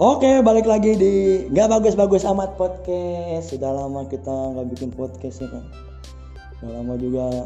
Oke, 0.00 0.40
balik 0.40 0.64
lagi 0.64 0.96
di 0.96 1.44
nggak 1.52 1.76
bagus-bagus 1.76 2.24
amat 2.24 2.56
podcast. 2.56 3.52
Sudah 3.52 3.68
lama 3.68 4.08
kita 4.08 4.32
nggak 4.32 4.72
bikin 4.72 4.88
podcast 4.96 5.44
ya 5.44 5.48
kan. 5.52 5.60
Sudah 6.56 6.72
lama 6.80 6.96
juga 6.96 7.44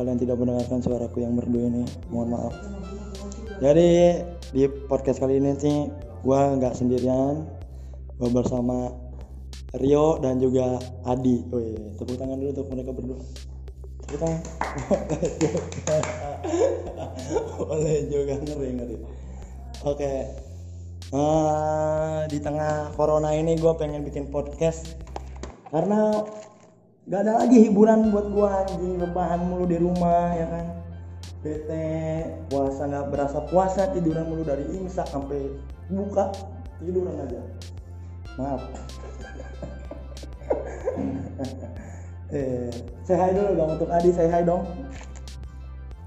kalian 0.00 0.16
tidak 0.16 0.40
mendengarkan 0.40 0.80
suaraku 0.80 1.20
yang 1.20 1.36
merdu 1.36 1.60
ini. 1.60 1.84
Mohon 2.08 2.28
maaf. 2.32 2.56
Jadi 3.60 4.16
di 4.48 4.64
podcast 4.88 5.20
kali 5.20 5.44
ini 5.44 5.52
sih 5.60 5.92
gua 6.24 6.56
nggak 6.56 6.72
sendirian. 6.72 7.44
Gua 8.16 8.32
bersama 8.32 8.96
Rio 9.76 10.16
dan 10.24 10.40
juga 10.40 10.80
Adi. 11.04 11.44
Wih, 11.52 12.00
tepuk 12.00 12.16
tangan 12.16 12.40
dulu 12.40 12.48
untuk 12.56 12.68
mereka 12.72 12.96
berdua. 12.96 13.20
Tepuk 14.08 14.18
tangan. 14.24 14.40
Boleh 17.60 18.08
juga 18.08 18.40
ngeri 18.40 18.68
ngeri. 18.72 18.96
Oke. 19.84 20.48
Eh, 21.10 22.20
di 22.30 22.38
tengah 22.38 22.94
corona 22.94 23.34
ini 23.34 23.58
gue 23.58 23.72
pengen 23.74 24.06
bikin 24.06 24.30
podcast 24.30 24.94
karena 25.74 26.22
gak 27.10 27.26
ada 27.26 27.42
lagi 27.42 27.66
hiburan 27.66 28.14
buat 28.14 28.30
gue 28.30 28.46
anjing. 28.46 28.94
Rebahan 29.02 29.42
mulu 29.42 29.66
di 29.66 29.82
rumah 29.82 30.30
ya 30.38 30.46
kan? 30.46 30.66
Bete 31.42 32.30
puasa 32.46 32.86
nggak 32.86 33.10
berasa 33.10 33.42
puasa 33.50 33.90
tiduran 33.90 34.30
mulu 34.30 34.46
dari 34.46 34.62
imsak 34.70 35.10
sampai 35.10 35.50
buka 35.90 36.30
tiduran 36.78 37.18
aja. 37.26 37.42
Maaf. 38.38 38.62
Eh 42.30 42.70
say 43.02 43.18
hi 43.18 43.34
dulu 43.34 43.58
dong 43.58 43.70
untuk 43.74 43.90
Adi 43.90 44.14
say 44.14 44.30
hi 44.30 44.46
dong. 44.46 44.62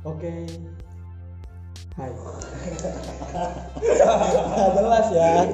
Oke. 0.07 0.47
Hai. 1.93 2.09
Jelas 4.73 5.07
ya 5.13 5.45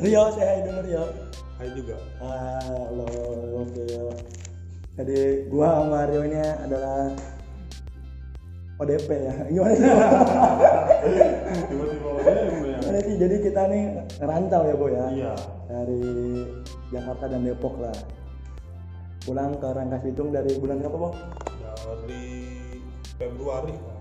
Rio 0.00 0.24
say 0.32 0.40
hi 0.40 0.58
dulu 0.64 0.80
Rio 0.88 1.04
Hai 1.60 1.68
juga. 1.76 2.00
Halo, 2.16 3.04
oke. 3.60 3.84
Jadi 4.96 5.18
gua 5.52 5.84
sama 5.84 6.08
Rio 6.08 6.24
ini 6.24 6.40
adalah 6.40 7.12
ODP 8.80 9.08
ya. 9.12 9.34
Gimana 9.52 9.74
sih? 9.76 9.84
Tiba-tiba 11.68 12.08
ya. 12.08 12.34
Gimana 12.80 13.00
sih? 13.04 13.14
Jadi 13.20 13.36
kita 13.44 13.62
nih 13.68 13.82
ngerantau 14.16 14.62
ya, 14.64 14.74
Bo 14.80 14.86
ya. 14.88 15.06
Iya. 15.12 15.32
Dari 15.68 16.02
Jakarta 16.88 17.24
dan 17.28 17.44
Depok 17.44 17.76
lah. 17.84 17.94
Pulang 19.28 19.60
ke 19.60 19.68
Rangkas 19.70 20.02
Bitung 20.08 20.32
dari 20.32 20.56
bulan 20.56 20.80
berapa, 20.80 20.96
Bo? 20.96 21.12
Dari 21.84 22.24
Februari. 23.20 23.91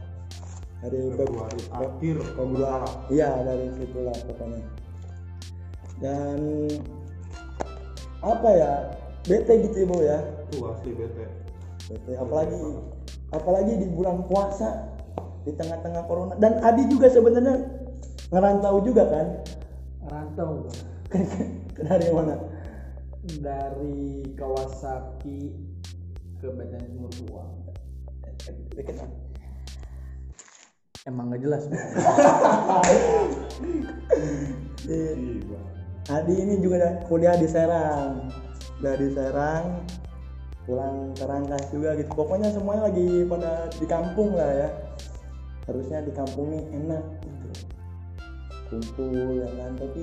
Dari 0.82 0.98
Feb- 0.98 1.18
Februari 1.22 1.60
Feb- 1.62 1.74
akhir 1.78 2.16
Februari. 2.34 2.92
Iya, 3.14 3.30
dari 3.46 3.68
situ 3.78 4.00
lah 4.02 4.18
pokoknya. 4.26 4.62
Dan 6.02 6.40
apa 8.22 8.50
ya? 8.50 8.72
Bete 9.30 9.54
gitu 9.70 9.78
ya, 9.78 9.88
Bo 9.88 9.98
ya. 10.02 10.20
Tuh 10.50 10.74
asli 10.74 10.92
bete. 10.98 11.26
Bete. 11.92 12.12
apalagi 12.16 12.56
apalagi 13.36 13.74
di 13.84 13.88
bulan 13.92 14.24
puasa 14.28 14.96
di 15.44 15.52
tengah-tengah 15.52 16.08
corona 16.08 16.38
dan 16.40 16.62
Adi 16.64 16.88
juga 16.88 17.12
sebenarnya 17.12 17.58
ngerantau 18.32 18.80
juga 18.86 19.04
kan 19.12 19.28
rantau 20.08 20.72
dari 21.76 22.08
mana 22.16 22.36
dari 23.44 24.24
Kawasaki 24.40 25.52
ke 26.40 26.48
Medan 26.56 26.86
Timur 26.90 27.12
Tua. 27.12 27.44
Emang 31.10 31.34
nggak 31.34 31.42
jelas. 31.42 31.64
Iya. 34.82 35.14
Adi 36.10 36.34
ini 36.36 36.58
juga 36.60 36.82
ada 36.82 36.92
kuliah 37.06 37.38
di 37.38 37.48
Serang. 37.48 38.28
Dari 38.82 39.14
Serang 39.14 39.86
pulang 40.66 41.14
ke 41.18 41.26
Rangkas 41.26 41.70
juga 41.74 41.98
gitu. 41.98 42.10
Pokoknya 42.14 42.54
semuanya 42.54 42.90
lagi 42.90 43.26
pada 43.26 43.70
di 43.78 43.86
kampung 43.86 44.34
lah 44.34 44.52
ya. 44.52 44.70
Harusnya 45.70 46.02
di 46.06 46.12
kampung 46.14 46.54
nih 46.54 46.64
enak 46.82 47.06
gitu. 47.24 47.48
Kumpul 48.70 49.42
ya 49.42 49.50
kan? 49.58 49.72
Tapi 49.78 50.02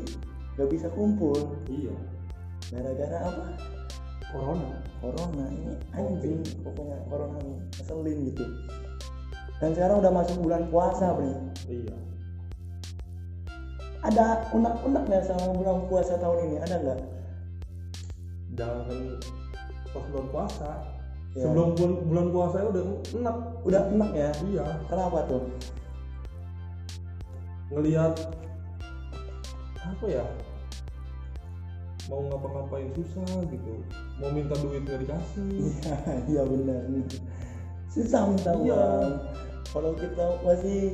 nggak 0.57 0.69
bisa 0.71 0.89
kumpul. 0.95 1.37
Iya. 1.71 1.95
gara-gara 2.69 3.19
apa? 3.29 3.45
Corona. 4.31 4.71
Corona. 5.03 5.45
Ini 5.51 5.73
anjing 5.95 6.39
pokoknya 6.63 6.97
corona 7.07 7.39
ini 7.43 7.55
ngeselin 7.77 8.19
gitu 8.33 8.47
dan 9.59 9.71
sekarang 9.75 9.99
udah 9.99 10.13
masuk 10.15 10.37
bulan 10.39 10.63
puasa 10.71 11.07
nih 11.19 11.37
Iya. 11.69 11.97
ada 14.01 14.25
unek-unek 14.55 15.03
nggak 15.05 15.25
sama 15.27 15.51
bulan 15.53 15.79
puasa 15.87 16.15
tahun 16.17 16.39
ini 16.47 16.57
ada 16.63 16.77
nggak 16.79 17.01
Jangan 18.59 18.99
pas 19.95 20.03
bulan 20.11 20.27
puasa. 20.35 20.71
Ya. 21.31 21.47
Sebelum 21.47 21.79
bulan, 21.79 21.93
bulan 22.11 22.27
puasa 22.35 22.57
udah 22.67 22.83
enak. 23.15 23.37
udah 23.63 23.83
enak 23.95 24.11
ya 24.17 24.31
Iya. 24.43 24.67
kenapa 24.91 25.19
tuh 25.31 25.43
Ngelihat 27.71 28.15
apa 29.79 30.07
ya? 30.09 30.25
Mau 32.09 32.25
ngapa-ngapain 32.25 32.89
susah 32.97 33.29
gitu. 33.47 33.73
Mau 34.19 34.33
minta 34.33 34.57
duit 34.59 34.83
nggak 34.83 35.07
dikasih. 35.07 35.47
iya 35.53 35.95
iya 36.27 36.43
benar 36.43 36.83
susah 37.89 38.23
minta 38.27 38.51
Iya. 38.59 38.83
Kalau 39.73 39.93
kita 39.97 40.25
masih 40.45 40.93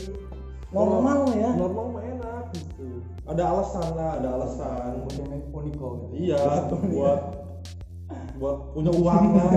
normal 0.74 1.30
ya. 1.34 1.50
Normal 1.54 1.84
mah 1.94 2.02
enak 2.02 2.44
gitu. 2.54 3.02
Ada 3.24 3.42
alasan 3.46 3.88
lah, 3.94 4.10
ada 4.20 4.28
alasan. 4.36 4.90
punya 5.06 5.24
Uniko 5.54 5.88
gitu. 6.10 6.14
Iya, 6.18 6.42
buat 6.90 7.20
buat 8.34 8.56
punya 8.74 8.90
uang 8.90 9.24
lah. 9.38 9.50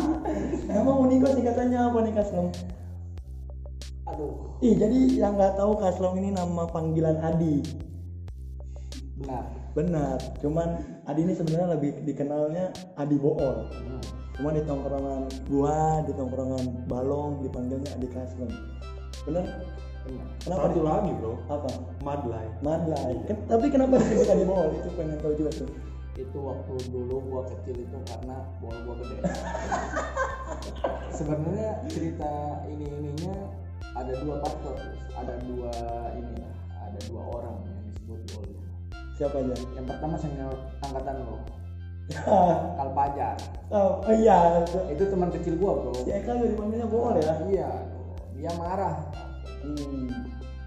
emang 0.78 0.96
Uniko 1.08 1.26
singkatannya 1.32 1.80
apa 1.80 1.98
nih 2.04 2.12
Kaslom 2.12 2.48
aduh. 4.12 4.60
Ih 4.60 4.76
jadi 4.76 4.98
yang 5.16 5.34
nggak 5.34 5.56
tahu 5.56 5.72
Kaslom 5.80 6.20
ini 6.20 6.36
nama 6.36 6.68
panggilan 6.68 7.16
Adi. 7.24 7.64
Benar. 9.18 9.44
Benar. 9.72 10.18
Cuman 10.44 10.68
Adi 11.08 11.20
ini 11.24 11.32
sebenarnya 11.32 11.68
lebih 11.78 12.04
dikenalnya 12.04 12.70
Adi 13.00 13.16
Bool 13.16 13.40
Hmm. 13.40 14.00
Cuma 14.38 14.48
di 14.56 14.62
tongkrongan 14.64 15.28
gua 15.48 16.00
di 16.08 16.12
tongkrongan 16.16 16.64
balong 16.88 17.44
dipanggilnya 17.44 17.90
Adi 17.96 18.08
Kaslem 18.08 18.50
bener? 19.28 19.46
Kenapa? 20.42 20.74
Satu 20.74 20.82
lagi 20.82 21.14
bro, 21.14 21.38
apa? 21.46 21.70
Madlay. 22.02 22.42
Madlay 22.58 23.14
Ken- 23.30 23.46
tapi 23.46 23.70
kenapa 23.70 24.02
disebut 24.02 24.26
Adi 24.34 24.42
Bool 24.42 24.74
itu 24.74 24.90
pengen 24.98 25.14
tahu 25.22 25.32
juga 25.38 25.50
tuh. 25.62 25.70
Itu 26.18 26.38
waktu 26.42 26.74
dulu 26.90 27.22
gua 27.30 27.42
kecil 27.46 27.86
itu 27.86 27.98
karena 28.10 28.42
bola 28.58 28.78
gua 28.82 28.94
gede. 28.98 29.16
Sebenarnya 31.14 31.86
cerita 31.86 32.66
ini 32.66 32.90
ininya 32.90 33.46
ada 33.94 34.12
dua 34.26 34.42
faktor. 34.42 34.74
Ada 35.14 35.34
dua 35.46 35.70
ini 36.18 36.42
ada 36.74 36.98
dua 37.06 37.22
orang 37.22 37.56
yang 37.62 37.78
disebut 37.94 38.20
bol 38.34 38.46
siapa 39.14 39.38
aja? 39.38 39.54
Yang 39.78 39.86
pertama 39.86 40.14
senior 40.18 40.54
angkatan 40.82 41.16
lo 41.22 41.38
Kalpajar 42.78 43.36
oh 43.72 44.12
iya. 44.12 44.62
Itu 44.92 45.08
teman 45.08 45.32
kecil 45.32 45.56
gua 45.56 45.80
bro. 45.80 45.92
Si 46.04 46.12
Eka 46.12 46.36
juga 46.36 46.52
dipanggilnya 46.52 46.88
Bool 46.88 47.16
ya? 47.18 47.34
Iya. 47.48 47.70
Dia 48.36 48.52
marah. 48.60 48.96
Hmm. 49.62 50.10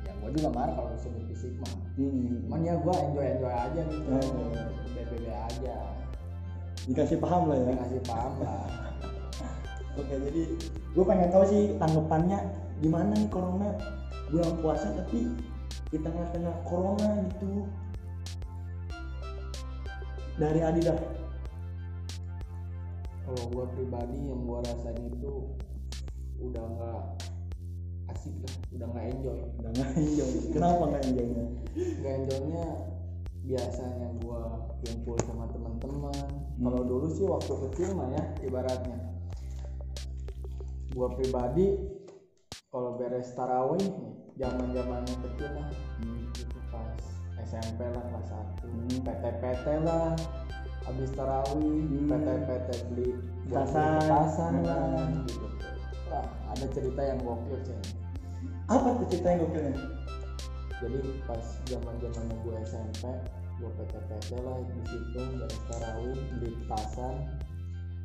ya 0.08 0.12
gua 0.24 0.30
juga 0.32 0.50
marah 0.56 0.74
kalau 0.74 0.90
disebut 0.96 1.24
fisik 1.30 1.54
mah 1.62 1.74
Hmm. 1.96 2.44
cuman 2.44 2.60
ya 2.68 2.76
gua 2.76 2.96
enjoy 3.08 3.24
enjoy 3.24 3.54
aja 3.56 3.82
gitu. 3.88 4.10
Oh. 4.12 4.52
BBB 4.92 5.32
aja. 5.32 5.78
Dikasih 6.90 7.18
paham 7.24 7.48
lah 7.48 7.58
ya. 7.62 7.72
Ngasih 7.72 8.02
paham 8.04 8.34
lah. 8.44 8.68
Oke 10.00 10.12
jadi 10.12 10.44
gue 10.92 11.04
pengen 11.08 11.32
tahu 11.32 11.44
sih 11.48 11.64
tanggapannya 11.80 12.40
gimana 12.84 13.16
nih 13.16 13.32
corona. 13.32 13.72
Bulan 14.28 14.60
puasa 14.60 14.92
tapi 14.92 15.32
di 15.88 15.98
tengah-tengah 16.04 16.56
corona 16.68 17.16
gitu. 17.32 17.64
Dari 20.36 20.60
Adi 20.60 20.84
dah 20.84 21.00
kalau 23.26 23.44
gua 23.50 23.66
pribadi 23.74 24.18
yang 24.22 24.46
gua 24.46 24.62
rasain 24.62 25.02
itu 25.10 25.58
udah 26.38 26.62
nggak 26.62 27.04
asik 28.14 28.38
lah 28.38 28.56
udah 28.78 28.88
nggak 28.94 29.06
enjoy. 29.18 29.40
Udah 29.58 29.72
nggak 29.74 29.92
enjoy. 29.98 30.32
Kenapa 30.54 30.84
nggak 30.94 31.04
enjoynya? 31.10 31.46
Nggak 31.74 32.14
enjoynya 32.22 32.66
biasanya 33.46 34.08
gua 34.22 34.42
kumpul 34.86 35.18
sama 35.26 35.50
teman-teman. 35.50 36.30
Kalau 36.62 36.82
dulu 36.86 37.08
sih 37.10 37.26
waktu 37.26 37.54
kecil 37.70 37.98
mah 37.98 38.14
ya 38.14 38.24
ibaratnya. 38.46 38.98
Gua 40.94 41.10
pribadi 41.18 41.76
kalau 42.70 42.94
beres 43.00 43.34
tarawih 43.34 43.90
zaman 44.38 44.70
zamannya 44.76 45.16
kecil 45.26 45.50
lah. 45.50 45.70
Itu 46.30 46.60
pas 46.70 47.02
SMP 47.42 47.90
lah 47.90 48.06
kelas 48.12 48.28
satu. 48.30 48.70
PT-PT 49.02 49.66
lah 49.82 50.14
habis 50.86 51.10
tarawih 51.12 51.82
Hmm. 51.84 52.08
PT-PT 52.08 52.68
beli 52.88 53.08
Petasan. 53.46 54.62
lah 54.62 54.86
Hmm. 55.02 55.26
gitu. 55.26 55.46
Wah 56.08 56.26
ada 56.48 56.66
cerita 56.70 57.02
yang 57.02 57.20
gokil 57.20 57.58
ceng. 57.62 57.82
Apa 58.66 58.88
tuh 58.96 59.06
cerita 59.10 59.28
yang 59.28 59.40
gokilnya? 59.44 59.74
Jadi 60.76 61.00
pas 61.26 61.46
zaman 61.66 61.94
zamannya 61.98 62.36
gue 62.42 62.56
SMP 62.64 63.04
gue 63.56 63.70
PT-PT 63.72 64.30
lah 64.44 64.58
di 64.60 64.82
situ 64.86 65.20
dari 65.36 65.58
tarawih 65.66 66.18
beli 66.36 66.50
petasan. 66.62 67.16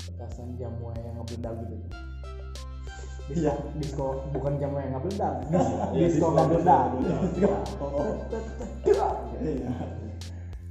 Petasan 0.00 0.48
jamu 0.56 0.88
yang 0.96 1.14
ngebledak 1.14 1.54
gitu. 1.60 1.76
Disco, 3.30 3.46
Iya. 3.46 3.54
disco 3.78 4.06
bukan 4.32 4.58
jamu 4.58 4.76
yang 4.80 4.92
ngebledak 4.92 5.34
Iya, 5.94 6.06
disco 6.08 6.34
disco 6.34 6.66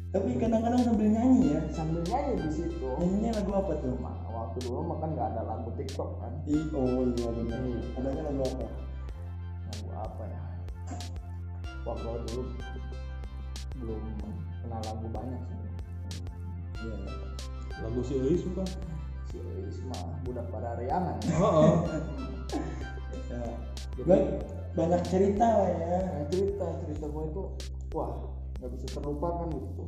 Tapi 0.09 0.41
kadang-kadang 0.41 0.81
sambil 0.81 1.05
nyanyi 1.05 1.53
ya. 1.53 1.61
sambil 1.69 2.01
nyanyi 2.01 2.33
di 2.41 2.49
situ 2.49 2.81
Nyanyinya 2.97 3.31
lagu 3.37 3.51
apa 3.53 3.73
tuh? 3.77 3.93
Nah, 4.01 4.17
waktu 4.25 4.57
dulu 4.65 4.81
mah 4.89 4.97
kan 4.97 5.09
nggak 5.13 5.27
ada 5.37 5.41
lagu 5.45 5.69
TikTok 5.77 6.17
kan 6.17 6.33
I, 6.49 6.57
oh 6.73 7.05
iya 7.13 7.27
benar. 7.29 7.59
Iya. 7.61 7.79
Adanya 7.93 8.21
lagu 8.25 8.41
apa? 8.41 8.67
lagu 9.69 9.89
apa 9.93 10.23
ya 10.25 10.41
waktu 11.85 12.07
dulu 12.25 12.41
belum 13.79 14.01
kenal 14.59 14.81
lagu 14.81 15.05
banyak 15.09 15.41
sih 15.45 15.57
Iya. 16.79 16.97
lagu 17.79 17.99
si 18.01 18.13
Eis 18.17 18.41
bukan 18.49 18.65
si 19.29 19.37
Isma 19.69 19.99
budak 20.25 20.49
pada 20.49 20.73
riangan 20.81 21.21
Heeh. 21.21 21.73
Ya. 23.29 23.39
jadi 23.93 24.07
Ba- 24.09 24.29
banyak 24.73 25.01
cerita 25.05 25.45
lah 25.45 25.69
ya. 25.69 25.97
Nah, 26.01 26.23
cerita 26.33 26.65
cerita 26.81 27.05
gue 27.05 27.23
itu 27.29 27.43
wah 27.93 28.09
nggak 28.59 28.71
bisa 28.75 28.87
terlupakan 28.99 29.47
gitu. 29.47 29.85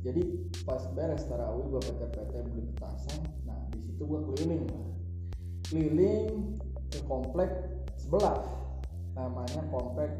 Jadi 0.00 0.22
pas 0.64 0.82
beres 0.96 1.22
tarawih 1.28 1.66
gue 1.70 1.80
PT-PT 1.86 2.32
beli 2.50 2.62
petasan 2.74 3.20
nah 3.44 3.60
di 3.68 3.80
situ 3.84 4.02
gue 4.02 4.20
keliling 4.32 4.64
keliling 5.68 6.56
ke 6.88 6.98
komplek 7.04 7.52
sebelah 8.00 8.40
namanya 9.12 9.62
komplek 9.70 10.10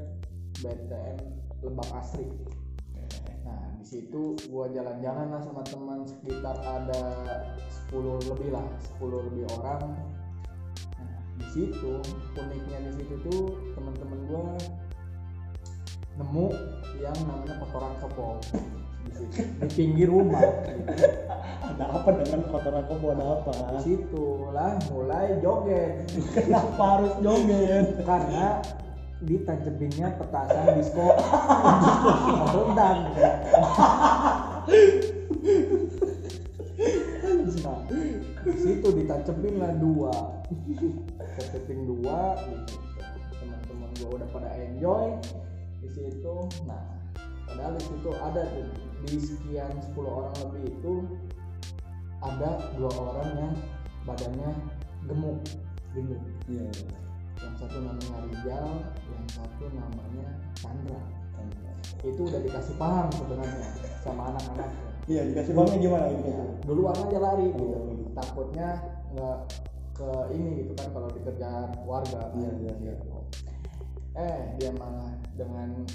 BTN 0.60 1.18
Lebak 1.64 1.90
Asri. 1.96 2.28
Nah 3.42 3.74
di 3.80 3.86
situ 3.88 4.36
gue 4.36 4.64
jalan-jalan 4.76 5.32
lah 5.32 5.42
sama 5.42 5.64
teman 5.64 6.04
sekitar 6.04 6.54
ada 6.60 7.02
10 7.90 8.30
lebih 8.30 8.54
lah 8.54 8.68
10 9.00 9.26
lebih 9.32 9.44
orang. 9.58 9.96
Nah, 11.00 11.18
di 11.40 11.46
situ 11.50 11.98
uniknya 12.36 12.78
di 12.86 12.92
situ 13.00 13.14
tuh 13.26 13.58
teman-teman 13.74 14.20
gua 14.30 14.54
nemu 16.20 16.46
yang 17.00 17.16
namanya 17.24 17.54
kotoran 17.64 17.94
kebo 18.04 18.36
di 19.00 19.12
situ 19.16 19.40
di 19.40 19.68
pinggir 19.72 20.08
rumah. 20.12 20.44
Gitu. 20.68 20.92
Ada 21.60 21.84
apa 21.96 22.10
dengan 22.20 22.40
kotoran 22.52 22.84
kebo 22.84 23.06
ada 23.16 23.24
apa? 23.40 23.52
di 23.56 23.80
situ 23.88 24.26
lah 24.52 24.76
mulai 24.92 25.40
joget. 25.40 26.04
Kenapa 26.36 27.00
harus 27.00 27.14
joget? 27.24 27.86
karena 28.04 28.60
ditancepinnya 29.24 30.16
petasan 30.20 30.64
disco. 30.76 31.08
Rendang 32.52 32.98
nah 37.60 37.76
situ 38.56 38.88
ditancepin 38.92 39.54
lah 39.56 39.72
dua. 39.76 40.12
Tancepin 41.36 41.80
dua. 41.88 42.36
Gitu 42.44 42.90
teman-teman 43.40 43.90
gua 43.96 44.10
udah 44.20 44.28
pada 44.30 44.50
enjoy 44.60 45.06
di 45.80 45.88
situ 45.88 46.34
nah 46.64 46.84
padahal 47.48 47.74
di 47.74 47.84
situ 47.84 48.10
ada 48.14 48.42
tuh 48.46 48.66
di 49.00 49.16
sekian 49.16 49.72
10 49.74 49.96
orang 50.06 50.34
lebih 50.44 50.62
itu 50.70 50.92
ada 52.20 52.50
dua 52.76 52.92
orang 53.00 53.28
yang 53.34 53.52
badannya 54.04 54.50
gemuk 55.08 55.40
gendut 55.96 56.20
Iya. 56.46 56.68
yang 57.40 57.54
satu 57.56 57.80
namanya 57.80 58.18
Rijal 58.28 58.68
yang 59.08 59.26
satu 59.32 59.64
namanya 59.72 60.26
Chandra 60.60 61.00
itu 62.04 62.20
udah 62.20 62.40
dikasih 62.40 62.74
paham 62.76 63.08
sebenarnya 63.12 63.68
sama 64.04 64.32
anak-anak 64.36 64.68
Iya 65.08 65.22
dikasih 65.32 65.52
paham 65.56 65.80
gimana 65.80 66.06
gitu? 66.12 66.28
duluan 66.68 66.96
aja 66.96 67.18
lari 67.18 67.48
gitu 67.56 67.64
Oh. 67.72 68.12
takutnya 68.12 68.68
nggak 69.16 69.38
ke 69.96 70.08
ini 70.36 70.64
gitu 70.64 70.72
kan 70.76 70.88
kalau 70.92 71.08
dikejar 71.08 71.72
warga 71.88 72.20
Iya, 72.36 72.50
iya, 72.60 72.72
iya. 72.84 72.94
Eh 74.20 74.40
dia 74.60 74.70
malah 74.76 75.16
dengan 75.32 75.88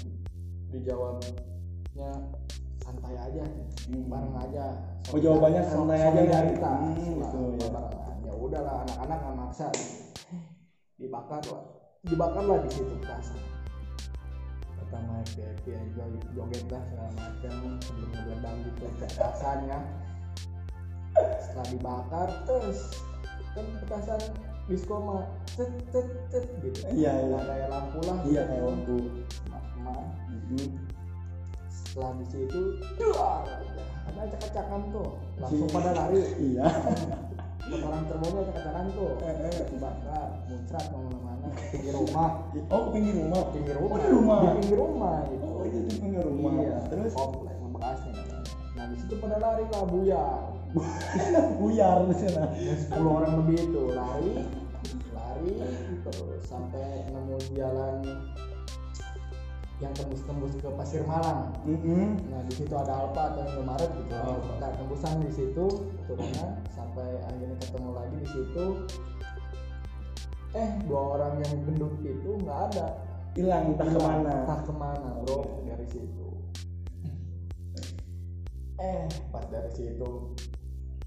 dijawabnya 0.74 2.10
santai 2.82 3.14
aja 3.14 3.44
Hmm. 3.86 4.10
bareng 4.10 4.34
aja. 4.34 4.66
Oh, 5.14 5.18
jawabannya 5.22 5.62
santai 5.62 6.02
aja, 6.02 6.10
solidaritas 6.10 6.58
hmm, 6.82 7.22
lah, 7.22 7.30
gitu, 7.30 7.42
ya. 7.54 7.82
ya 8.26 8.32
udahlah 8.34 8.74
anak-anak 8.82 9.18
nggak 9.22 9.36
maksa. 9.38 9.68
Dibakar 10.98 11.42
lah. 11.46 11.62
Dibakar 12.02 12.42
lah 12.42 12.58
di 12.66 12.70
situ 12.74 12.94
petasan 12.98 13.38
pertama 14.86 15.18
happy 15.18 15.42
aja 15.74 16.04
joget 16.30 16.64
lah 16.70 16.82
segala 16.86 17.10
macam. 17.18 17.54
Sebelum 17.82 18.10
ngeledak 18.14 18.54
gitu 18.62 18.86
petasannya 19.02 19.78
setelah 21.16 21.66
dibakar 21.72 22.28
terus 22.44 22.80
kan 23.56 23.66
petasan 23.82 24.22
disco 24.66 24.94
mah 24.98 25.22
cet 25.46 25.70
cet 25.88 26.06
cet 26.28 26.44
gitu 26.60 26.80
Iya, 26.90 27.12
iya. 27.22 27.32
Nah, 27.32 27.42
kayak 27.44 27.68
lampu 27.68 27.98
lah 28.02 28.18
Iya 28.22 28.42
kayak 28.44 28.64
lampu. 28.64 28.96
emak-emak. 29.46 30.04
Mhm. 30.28 30.68
setelah 31.66 32.12
di 32.14 32.26
situ 32.26 32.60
duar 32.94 33.40
ada 34.04 34.20
acak-acakan 34.22 34.80
tuh 34.90 35.08
langsung 35.36 35.64
Si- 35.64 35.72
pada 35.72 35.90
lari 35.92 36.20
Iya. 36.36 36.66
orang 37.72 38.04
termonya 38.04 38.40
acak-acakan 38.44 38.84
tuh 38.92 39.10
Eh, 39.18 39.32
eh. 39.32 39.64
dibakar 39.66 40.28
muncrat 40.44 40.84
ke 40.84 40.94
mana-mana 40.94 41.46
ke 41.48 41.62
pinggir 41.72 41.94
rumah 41.94 42.28
Oh 42.68 42.80
ke 42.84 42.88
pinggir 42.92 43.14
rumah. 43.18 43.42
pinggir 43.50 43.76
rumah 43.76 43.96
Oh, 43.96 43.98
di 43.98 44.10
rumah. 44.12 44.38
di 44.38 44.48
pinggir 44.56 44.78
rumah 44.78 45.16
gitu 45.26 45.46
Oh 45.48 45.62
itu 45.64 45.78
di 45.80 45.94
pinggir 45.96 46.22
rumah. 46.22 46.52
iya 46.54 46.76
Terus 46.86 47.12
komplek 47.12 47.56
bekasnya 47.56 48.12
nah 48.76 48.84
di 48.86 48.96
situ 48.98 49.14
pada 49.16 49.36
lari 49.36 49.64
lah 49.66 49.82
buyar 49.84 50.40
buyar 51.60 52.04
di 52.08 52.14
sana. 52.20 52.44
10 52.52 53.00
orang 53.00 53.32
lebih 53.44 53.58
itu 53.70 53.82
lari 53.96 54.32
lari 55.16 55.54
terus 56.04 56.42
sampai 56.46 57.08
nemu 57.12 57.36
jalan 57.56 58.04
yang 59.76 59.92
tembus-tembus 59.92 60.56
ke 60.56 60.68
Pasir 60.72 61.04
Malang 61.04 61.52
Mhm. 61.68 62.32
Nah 62.32 62.40
di 62.48 62.52
situ 62.56 62.72
ada 62.72 63.04
Alfa 63.04 63.36
atau 63.36 63.44
Indomaret 63.44 63.90
gitu. 63.92 64.14
Oh. 64.16 64.40
Nah 64.56 64.72
tembusan 64.72 65.20
di 65.20 65.32
situ 65.32 65.66
turunan 66.08 66.50
sampai 66.72 67.20
akhirnya 67.28 67.56
ketemu 67.60 67.90
lagi 67.92 68.16
di 68.16 68.28
situ. 68.28 68.64
Eh 70.56 70.70
dua 70.88 71.20
orang 71.20 71.44
yang 71.44 71.54
gendut 71.68 71.92
itu 72.00 72.30
nggak 72.40 72.60
ada. 72.72 72.86
Hilang 73.36 73.76
entah 73.76 73.88
ke 73.92 74.00
mana. 74.00 74.34
Entah 74.48 74.60
ke 74.64 74.72
mana 74.72 75.08
bro 75.20 75.60
dari 75.68 75.86
situ. 75.92 76.26
Eh 78.80 79.04
pas 79.28 79.44
dari 79.52 79.70
situ 79.76 80.32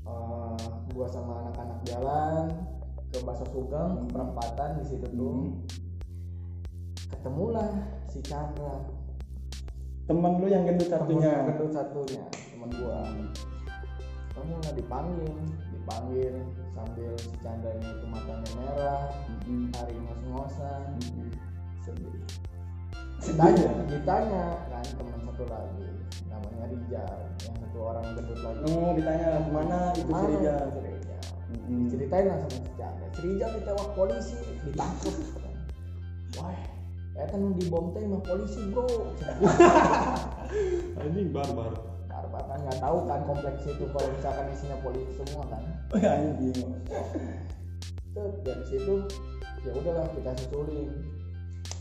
eh, 0.09 0.57
gua 0.89 1.07
sama 1.07 1.45
anak-anak 1.45 1.79
jalan 1.83 2.43
ke 3.07 3.17
Baso 3.21 3.45
Sugeng 3.47 3.91
ke 3.95 4.05
perempatan 4.09 4.69
di 4.75 4.85
situ 4.85 5.05
tuh 5.07 5.33
Mhm. 5.35 5.49
ketemulah 7.09 7.69
si 8.05 8.19
Chandra 8.21 8.85
Temen 10.05 10.41
lu 10.41 10.49
yang 10.49 10.65
gendut 10.65 10.89
temen 10.89 11.05
satunya. 11.21 11.33
gendut 11.45 11.69
satunya 11.69 12.23
temen 12.49 12.69
gua 12.75 13.05
kamu 14.31 14.55
lah 14.57 14.73
dipanggil 14.73 15.35
dipanggil 15.69 16.33
sambil 16.69 17.11
si 17.15 17.29
Chandranya 17.39 17.89
itu 17.91 18.05
matanya 18.07 18.49
merah 18.55 19.05
Mhm. 19.45 19.69
tarik 19.69 19.97
ngos-ngosan 19.99 20.81
Mhm. 20.97 21.29
sedih 21.79 22.13
Sedih 23.19 23.35
ditanya 23.35 23.67
ya? 23.67 23.83
ditanya 23.85 24.45
kan 24.71 24.85
teman 24.95 25.19
satu 25.27 25.43
lagi 25.45 25.87
namanya 26.25 26.63
Rijal 26.67 27.17
yang 27.43 27.55
satu 27.69 27.85
orang 27.85 28.05
gendut 28.17 28.41
lagi. 28.41 28.65
Oh 28.65 28.89
ditanya 28.97 29.45
ke 29.45 29.51
mana? 29.53 29.79
Itu 29.93 30.09
si 30.09 30.25
Rijal 30.25 30.57
Mhm. 31.49 31.89
ceritain 31.89 32.29
lah 32.29 32.37
sama 32.45 32.61
si 32.61 32.71
Chandra. 32.77 33.07
Si 33.13 33.19
Rijal 33.25 33.49
ditewak 33.57 33.89
polisi 33.93 34.37
ditangkap 34.65 35.15
wah 36.37 36.57
ya 37.13 37.25
kan 37.29 37.41
di 37.57 37.65
bom 37.69 37.93
teh 37.93 38.05
mah 38.09 38.21
polisi 38.25 38.61
bro. 38.73 38.85
Anjing 41.01 41.29
barbar. 41.29 41.77
Barbar 42.09 42.43
kan 42.49 42.59
nggak 42.65 42.79
tahu 42.81 42.97
kan 43.05 43.21
kompleks 43.25 43.69
itu 43.69 43.85
kalau 43.93 44.09
misalkan 44.17 44.45
isinya 44.49 44.77
polisi 44.81 45.13
semua 45.13 45.45
kan. 45.45 45.61
Oh 45.93 45.97
ya 46.01 46.09
anjing. 46.17 46.57
Terus 48.17 48.35
dari 48.41 48.63
situ 48.65 48.95
ya 49.61 49.71
udahlah 49.77 50.09
kita 50.17 50.31
susulin 50.41 50.89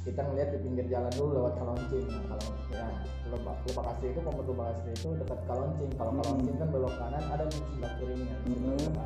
kita 0.04 0.20
ngeliat 0.22 0.48
di 0.54 0.58
pinggir 0.62 0.86
jalan 0.88 1.12
dulu 1.12 1.30
lewat 1.42 1.54
Kaloncing. 1.58 2.06
Nah 2.08 2.22
kalau 2.30 2.48
ya 2.70 2.86
lebak 3.28 3.56
lebak 3.66 3.84
asli 3.92 4.06
itu 4.10 4.20
lebak 4.22 4.66
asli 4.72 4.90
itu 4.94 5.08
dekat 5.18 5.40
Kaloncing. 5.46 5.90
Kalau 5.94 6.10
Hmm. 6.12 6.20
Kaloncing 6.22 6.56
kan 6.56 6.68
belok 6.70 6.94
kanan 6.96 7.22
ada 7.28 7.44
di 7.46 7.56
sebelah 7.58 7.92
kirinya 7.98 8.36
di 8.44 8.52
Hmm. 8.54 8.96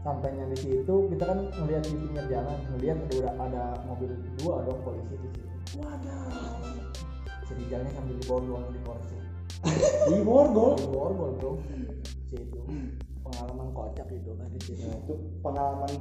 sampainya 0.00 0.48
di 0.48 0.56
situ 0.56 0.94
kita 1.12 1.24
kan 1.28 1.38
ngeliat 1.60 1.84
di 1.84 1.92
pinggir 1.92 2.24
jalan 2.32 2.56
ngeliat 2.72 2.98
udah 3.12 3.32
ada 3.36 3.64
mobil 3.84 4.08
dua 4.40 4.64
dong 4.64 4.80
polisi 4.80 5.12
di 5.14 5.28
situ. 5.28 5.76
Waduh. 5.76 6.88
Serijalnya 7.44 7.90
sambil 7.92 8.16
diborgol 8.16 8.62
di 8.72 8.80
kursi 8.80 9.16
Di 10.08 10.18
borgol. 10.24 10.72
diborgol 10.80 11.30
bro. 11.36 11.50
Di 11.60 12.32
situ. 12.32 12.60
Pengalaman 13.20 13.68
kocak 13.76 14.08
itu 14.08 14.30
kan 14.32 14.48
di 14.48 14.60
situ 14.64 14.88
itu 14.88 15.14
pengalaman 15.44 15.92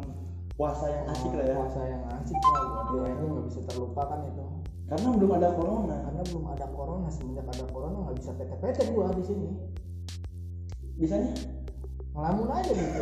puasa 0.60 0.92
yang 0.92 1.08
asik 1.08 1.32
lah 1.32 1.46
ya. 1.48 1.56
puasa 1.56 1.82
yang 1.88 2.04
asik 2.20 2.36
lah. 2.52 2.84
Gue 2.92 3.08
itu 3.08 3.24
nggak 3.32 3.46
bisa 3.48 3.60
terlupakan 3.72 4.20
itu. 4.28 4.44
Karena 4.92 5.08
belum 5.16 5.32
ada 5.40 5.50
corona. 5.56 5.98
Karena 6.04 6.22
belum 6.28 6.46
ada 6.52 6.66
corona. 6.76 7.08
Semenjak 7.08 7.48
ada 7.48 7.66
corona 7.72 7.98
nggak 8.04 8.18
bisa 8.20 8.32
PT-PT 8.36 8.80
gua 8.92 9.08
di 9.16 9.24
sini. 9.24 9.48
Bisanya? 11.00 11.32
Ngelamun 12.12 12.50
aja 12.52 12.72
gitu. 12.76 13.00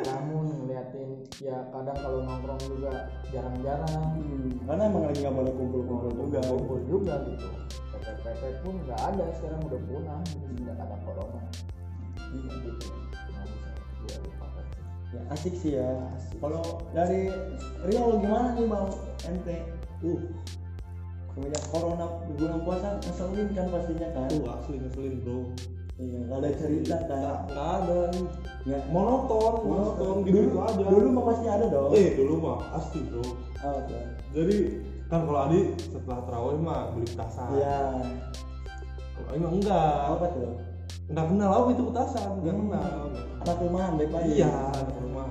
Ngelamun 0.00 0.44
ngeliatin. 0.64 1.10
Ya 1.44 1.60
kadang 1.68 1.98
kalau 2.00 2.24
nongkrong 2.24 2.62
juga 2.64 3.12
jarang-jarang. 3.28 4.08
Hmm, 4.16 4.48
karena 4.64 4.82
emang 4.88 5.04
lagi 5.12 5.18
nggak 5.20 5.36
boleh 5.36 5.52
kumpul-kumpul 5.52 6.08
juga. 6.24 6.40
kumpul 6.48 6.80
juga 6.88 7.14
gitu. 7.28 7.48
PT-PT 7.92 8.42
pun 8.64 8.74
nggak 8.88 9.00
ada. 9.12 9.24
Sekarang 9.36 9.60
udah 9.68 9.80
punah 9.84 10.20
semenjak 10.24 10.76
ada 10.80 10.96
corona. 11.04 11.40
Iya. 12.32 12.52
gitu 12.64 13.01
ya 15.12 15.20
asik 15.28 15.54
sih 15.60 15.76
ya 15.76 15.88
kalau 16.40 16.80
dari 16.96 17.28
Rio 17.84 18.16
gimana 18.16 18.56
nih 18.56 18.64
bang? 18.64 18.86
Ente? 19.28 19.56
Uh. 20.00 20.20
Semenjak 21.32 21.64
corona 21.72 22.06
di 22.28 22.32
bulan 22.36 22.60
puasa 22.60 23.00
ngeselin 23.00 23.48
kan 23.56 23.66
pastinya 23.72 24.08
kan? 24.12 24.28
Tuh 24.28 24.44
asli 24.52 24.76
ngeselin 24.80 25.14
bro. 25.24 25.38
Iya 25.96 26.18
nggak 26.28 26.38
ada 26.40 26.50
cerita 26.56 26.96
kan 27.08 27.18
nggak 27.20 27.38
nggak 27.52 27.68
ada 27.80 28.00
nggak. 28.68 28.82
Monoton 28.92 29.54
monoton. 29.64 30.16
gitu 30.28 30.48
dulu 30.48 30.58
aja. 30.60 30.84
dulu 30.84 31.08
mah 31.08 31.24
pasti 31.32 31.46
ada 31.48 31.66
dong. 31.72 31.90
Eh 31.96 32.08
dulu 32.16 32.34
mah 32.36 32.58
pasti 32.76 32.98
bro. 33.08 33.24
Oh, 33.62 33.78
tuh. 33.88 34.04
jadi 34.34 34.56
kan 35.08 35.20
kalau 35.28 35.40
Adi 35.48 35.60
setelah 35.76 36.20
terawih 36.24 36.58
mah 36.60 36.80
beli 36.92 37.06
petasan. 37.08 37.48
Iya. 37.56 37.80
Kalau 39.16 39.28
Adi 39.32 39.38
mah 39.40 39.52
enggak. 39.56 39.96
Apa 40.12 40.26
tuh 40.36 40.71
enggak 41.08 41.26
kenal 41.28 41.50
apa 41.52 41.68
itu 41.70 41.82
petasan 41.90 42.30
enggak 42.40 42.54
Hmm. 42.54 42.62
kenal. 42.68 42.90
Anak 43.42 43.56
rumahan 43.58 43.92
baik 43.96 44.10
baik 44.10 44.28
iya 44.32 44.54
di 44.86 44.98
rumah 45.02 45.26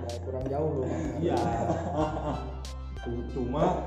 Ya, 0.00 0.16
kurang 0.24 0.44
jauh 0.46 0.70
loh. 0.80 0.88
Iya. 1.18 1.38
Cu- 3.00 3.26
cuma 3.30 3.86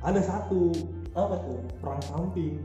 ada 0.00 0.20
satu. 0.20 0.72
Apa 1.14 1.38
tuh? 1.40 1.62
Perang 1.78 2.02
samping. 2.02 2.58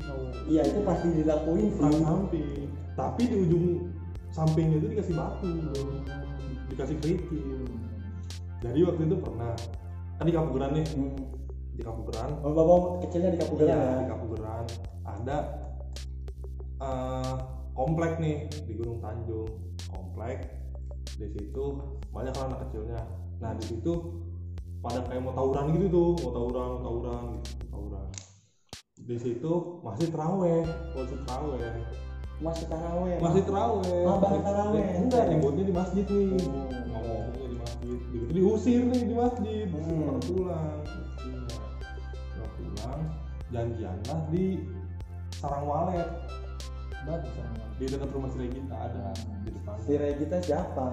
Iya 0.50 0.66
itu 0.66 0.82
pasti 0.82 1.08
dilakuin 1.14 1.70
perang 1.78 1.94
sih 1.94 2.04
samping. 2.04 2.66
Tapi 2.98 3.22
di 3.24 3.36
ujung 3.40 3.66
sampingnya 4.30 4.78
itu 4.82 4.88
dikasih 4.90 5.16
batu 5.16 5.48
bro 5.48 5.84
dikasih 6.70 6.96
kerikil. 6.98 7.66
Jadi 8.60 8.80
waktu 8.84 9.02
itu 9.06 9.16
pernah. 9.18 9.54
Kan 10.18 10.26
di 10.26 10.34
Kapugeran 10.34 10.72
nih. 10.74 10.86
Hmm. 10.92 11.16
di 11.72 11.88
Kapugeran. 11.88 12.32
Oh 12.44 12.52
bapak 12.52 13.08
kecilnya 13.08 13.32
di 13.32 13.40
Kapugeran 13.40 13.70
Iya, 13.70 13.80
ya? 13.80 13.96
di 13.96 14.08
Kapugeran. 14.10 14.64
Ada 15.06 15.38
eh, 16.80 17.36
komplek 17.80 18.20
nih 18.20 18.52
di 18.68 18.76
Gunung 18.76 19.00
Tanjung. 19.00 19.48
Komplek. 19.88 20.52
Di 21.16 21.28
situ 21.32 21.66
banyak 22.12 22.36
anak 22.36 22.68
kecilnya. 22.68 23.00
Nah 23.40 23.56
di 23.56 23.64
situ 23.72 24.20
pada 24.84 25.00
kayak 25.08 25.24
mau 25.24 25.32
tawuran 25.32 25.72
gitu 25.76 25.88
tuh 25.88 26.10
mau 26.24 26.32
tawuran 26.36 26.68
mau 26.76 26.82
tawuran 26.84 27.24
gitu 27.40 27.66
tawuran. 27.72 28.08
Di 29.00 29.16
situ 29.16 29.52
masih 29.80 30.08
teraweh 30.12 30.64
masih 30.92 31.18
teraweh 31.24 31.74
masih 32.40 32.66
taraweh 32.72 33.18
masih 33.20 33.44
teraweh 33.44 34.00
Ah, 34.08 34.16
bareng 34.16 34.44
taraweh. 34.48 34.88
enggak 34.96 35.24
ributnya 35.28 35.64
di 35.68 35.74
masjid 35.76 36.06
nih. 36.08 36.40
Oh. 36.40 36.72
ngomongnya 36.88 37.48
di 37.48 37.58
masjid. 37.60 37.98
Begitu 38.12 38.32
diusir 38.36 38.82
nih 38.88 39.02
di 39.08 39.16
masjid. 39.16 39.68
Hmm. 39.72 40.08
pada 40.08 40.22
pulang. 40.28 40.78
Pada 42.36 42.48
pulang. 42.56 43.02
Janjianlah 43.52 44.20
di 44.32 44.46
sarang 45.36 45.66
walet 45.68 46.08
bagus 47.02 47.32
sama 47.32 47.56
di 47.74 47.86
dekat 47.86 48.10
rumah 48.10 48.30
si 48.30 48.38
Regita 48.38 48.76
ada. 48.78 49.12
Di 49.40 49.50
depan. 49.50 49.76
Si 49.80 49.94
Regita 49.96 50.38
siapa? 50.40 50.86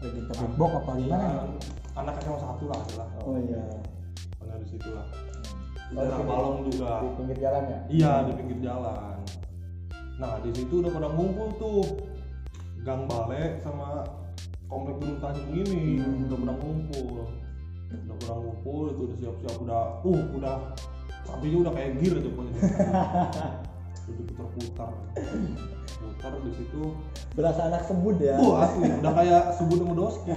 Kita 0.00 0.32
bebok 0.36 0.70
apa 0.76 0.90
gimana? 0.96 1.22
Iya, 1.22 1.40
anak 1.94 2.14
SMA 2.18 2.38
satu 2.40 2.64
lah 2.66 2.78
adalah 2.80 3.08
oh 3.22 3.36
iya. 3.38 3.62
Karena 4.36 4.54
di 4.56 4.66
situ 4.66 4.88
lah. 4.90 5.06
Di 5.06 5.92
Oh, 5.92 6.00
daerah 6.00 6.18
di- 6.18 6.26
Balong 6.26 6.58
juga. 6.66 6.92
di 6.98 7.08
pinggir 7.14 7.38
jalan 7.38 7.62
ya? 7.64 7.78
Iya 7.86 8.12
di 8.22 8.32
pinggir 8.34 8.58
jalan. 8.60 9.16
Nah 10.16 10.32
di 10.40 10.50
situ 10.50 10.74
udah 10.78 10.90
pada 10.90 11.08
ngumpul 11.08 11.48
tuh. 11.56 11.84
Gang 12.82 13.06
bale 13.06 13.62
sama 13.62 14.02
komplek 14.66 14.98
Gunung 14.98 15.18
Tanjung 15.18 15.52
ini. 15.52 16.02
Hmm. 16.02 16.26
udah 16.26 16.38
pada 16.38 16.54
ngumpul. 16.58 17.16
Udah 17.86 18.16
pada 18.18 18.34
ngumpul 18.34 18.82
itu 18.88 19.00
udah 19.04 19.16
siap-siap. 19.16 19.56
Udah 19.62 19.82
uh 20.02 20.22
udah 20.34 20.56
sampingnya 21.22 21.58
udah 21.62 21.72
kayak 21.72 21.90
gear 21.96 22.14
aja 22.18 22.28
pokoknya 22.28 22.52
udah 24.10 24.24
diputar-putar 24.26 24.90
putar 26.02 26.32
di 26.42 26.52
situ. 26.54 26.82
Berasa 27.34 27.70
anak 27.70 27.82
sebut 27.86 28.16
ya. 28.18 28.36
Wah 28.38 28.66
asli, 28.66 28.90
udah 28.90 29.12
kayak 29.14 29.42
subuh 29.58 29.76
sama 29.78 29.94
doski. 29.94 30.30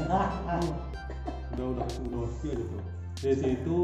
udah 1.55 1.65
udah 1.77 1.86
subuh 1.93 2.12
doski 2.22 2.48
aja 2.53 2.65
tuh. 2.65 2.84
Dari 3.15 3.36
situ 3.39 3.77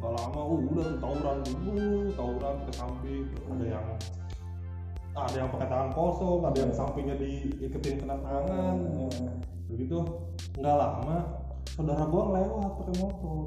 nggak 0.00 0.12
lama, 0.16 0.40
uh, 0.40 0.58
udah 0.58 0.84
tuh 0.86 0.98
tawuran 0.98 1.36
dulu, 1.44 1.90
tawuran 2.16 2.54
ke 2.64 2.70
samping, 2.74 3.24
ada 3.52 3.64
yang 3.68 3.86
ada 5.18 5.34
yang 5.34 5.50
pakai 5.50 5.68
tangan 5.68 5.90
kosong, 5.92 6.40
ada 6.46 6.58
yang 6.62 6.72
sampingnya 6.72 7.14
diiketin 7.18 8.00
kena 8.02 8.16
tangan. 8.22 8.74
Hmm. 8.80 9.38
Begitu 9.68 9.98
nggak 10.56 10.76
lama, 10.78 11.16
saudara 11.76 12.04
gua 12.08 12.22
ngelewat 12.32 12.72
pakai 12.80 12.94
motor, 12.96 13.44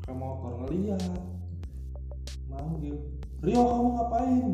pakai 0.00 0.14
motor 0.14 0.52
ngeliat, 0.64 1.02
manggil, 2.46 2.96
Rio 3.38 3.62
kamu 3.62 3.88
ngapain? 3.94 4.46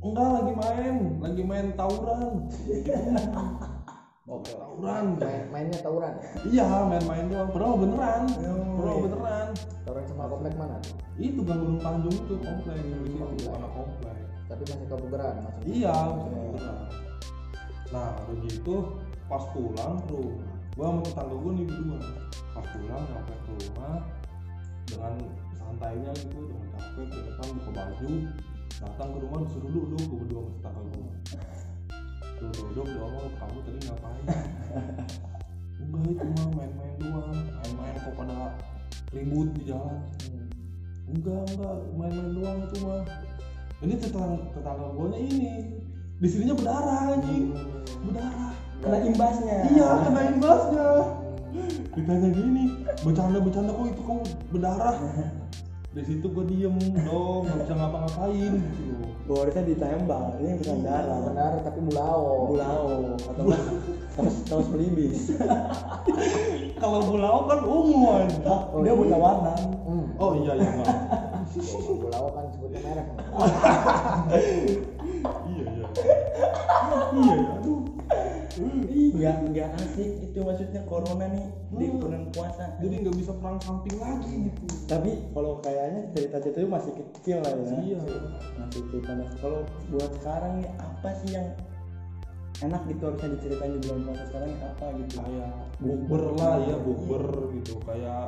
Enggak 0.00 0.28
lagi 0.32 0.52
main, 0.56 0.96
lagi 1.20 1.42
main 1.44 1.66
tawuran. 1.76 2.48
oke 4.30 4.46
Tawuran. 4.46 5.18
main 5.18 5.42
mainnya 5.50 5.78
tawuran 5.82 6.14
ya 6.22 6.30
Iya 6.46 6.86
main-main 6.86 7.26
doang, 7.26 7.50
padahal 7.50 7.76
beneran, 7.82 8.22
Oh, 8.30 8.78
padahal 8.78 8.94
iya. 8.94 9.02
beneran. 9.04 9.48
tawuran 9.82 10.04
sama 10.06 10.24
komplek 10.30 10.54
mana 10.54 10.78
Itu 11.18 11.42
Gang 11.42 11.58
Gunung 11.58 11.82
Tanjung 11.82 12.14
itu 12.14 12.34
komplek 12.38 12.78
di 12.78 13.10
situ, 13.10 13.50
anak 13.50 13.70
komplek. 13.74 14.16
tapi 14.46 14.62
masih 14.66 14.86
kabugeran 14.86 15.34
masih 15.42 15.62
Iya, 15.66 15.96
beneran. 16.14 16.78
Nah 17.90 18.10
begitu 18.30 18.74
pas 19.26 19.44
pulang 19.50 19.94
ke 20.00 20.14
rumah, 20.14 20.50
gua 20.78 20.86
sama 20.88 21.00
tetangga 21.02 21.34
gua 21.34 21.50
nih 21.50 21.64
berdua. 21.66 21.98
Pas 22.54 22.66
pulang 22.70 23.02
nyampe 23.04 23.34
ke 23.34 23.50
rumah 23.58 23.94
dengan 24.86 25.14
santainya 25.70 26.10
gitu, 26.18 26.38
dengan 26.50 26.66
capek, 26.74 27.06
keringetan, 27.06 27.46
buka 27.54 27.70
baju, 27.70 28.10
datang 28.82 29.08
ke 29.14 29.18
rumah 29.22 29.38
disuruh 29.46 29.70
duduk, 29.70 30.02
gua 30.02 30.18
berdua 30.18 30.40
sama 30.42 30.50
tetangga 30.50 30.82
gua. 30.90 31.12
Duduk 32.40 32.64
duduk, 32.74 32.86
ngomong 32.90 33.26
kamu 33.38 33.58
tadi 33.62 33.78
ngapain? 33.86 34.24
Enggak 35.80 36.04
itu 36.10 36.26
mah 36.26 36.48
main-main 36.58 36.94
doang, 36.98 37.30
main-main 37.30 37.94
kok 38.02 38.14
pada 38.18 38.38
ribut 39.14 39.48
di 39.54 39.62
jalan. 39.70 39.98
Hmm. 40.26 40.48
Enggak, 41.14 41.42
enggak, 41.54 41.74
main-main 41.94 42.30
doang 42.34 42.58
itu 42.66 42.76
mah. 42.82 43.02
Ini 43.80 43.94
tetangga 43.96 44.36
tetangga 44.52 44.86
gue 44.92 45.08
ini 45.22 45.50
di 46.20 46.28
sininya 46.28 46.52
berdarah 46.58 47.16
anjing, 47.16 47.56
berdarah. 48.04 48.52
kena 48.80 48.98
imbasnya 49.08 49.56
Iya, 49.72 49.88
kena 50.04 50.20
imbasnya. 50.36 50.88
Ditanya 51.96 52.28
gini, 52.28 52.64
bercanda-bercanda 53.06 53.72
kok 53.72 53.86
itu 53.88 54.02
kamu 54.04 54.24
berdarah. 54.52 54.96
Di 55.90 56.02
situ 56.06 56.26
gue 56.30 56.44
diem 56.46 56.78
dong, 57.02 57.50
nggak 57.50 57.66
bisa 57.66 57.74
ngapa-ngapain 57.74 58.52
gitu. 58.62 59.10
Gua 59.30 59.46
harusnya 59.46 59.62
ditembak 59.62 60.42
ini 60.42 60.58
bukan 60.58 60.78
darah 60.82 61.18
benar 61.22 61.52
tapi 61.62 61.78
bulao 61.86 62.50
bulau 62.50 63.14
atau 63.14 63.42
enggak 63.46 63.62
terus 64.18 64.36
terus 64.42 64.66
belibis 64.74 65.18
Kalau 66.82 66.98
bulau 67.06 67.46
kan 67.46 67.62
ungu 67.62 68.26
oh, 68.42 68.82
dia 68.82 68.90
punya 68.90 69.18
warna 69.22 69.54
hmm. 69.86 70.18
Oh 70.18 70.34
iya 70.34 70.58
iya. 70.58 70.70
Kalau 71.46 71.94
bulao 71.94 72.26
kan 72.34 72.44
sebutnya 72.54 72.80
merek 72.82 73.06
Iya 75.46 75.62
iya. 75.78 75.88
Iya 77.14 77.34
iya. 77.38 77.54
Aduh. 77.54 77.89
Nggak 78.60 79.36
nggak 79.48 79.68
asik 79.78 80.10
itu 80.22 80.38
maksudnya 80.38 80.82
corona 80.84 81.26
nih 81.26 81.46
di 81.70 81.86
Hmm. 81.86 81.98
bulan 81.98 82.22
puasa 82.30 82.76
Jadi 82.76 82.94
nggak 82.98 83.16
bisa 83.16 83.32
perang 83.34 83.58
samping 83.58 83.96
lagi 83.96 84.32
gitu. 84.46 84.64
tapi 84.84 85.10
kalau 85.30 85.60
kayaknya 85.60 86.02
cerita-cerita 86.10 86.58
itu 86.58 86.68
masih 86.68 86.92
kecil 86.94 87.36
lah 87.40 87.52
ya 87.52 87.74
Iya. 87.80 88.00
masih 88.58 88.82
cerita 88.86 89.10
kalau 89.38 89.60
buat 89.88 90.10
sekarang 90.16 90.52
nih 90.58 90.70
apa 90.76 91.10
sih 91.16 91.30
yang 91.32 91.46
enak 92.60 92.82
gitu 92.92 93.02
harusnya 93.08 93.28
diceritain 93.40 93.72
di 93.72 93.80
bulan 93.88 94.00
puasa 94.04 94.24
sekarang 94.28 94.48
nih 94.52 94.60
apa 94.68 94.86
gitu 95.00 95.14
kayak 95.16 95.50
bukber 95.80 96.22
lah 96.36 96.54
ya 96.60 96.76
bukber 96.76 97.24
gitu 97.56 97.74
kayak 97.88 98.20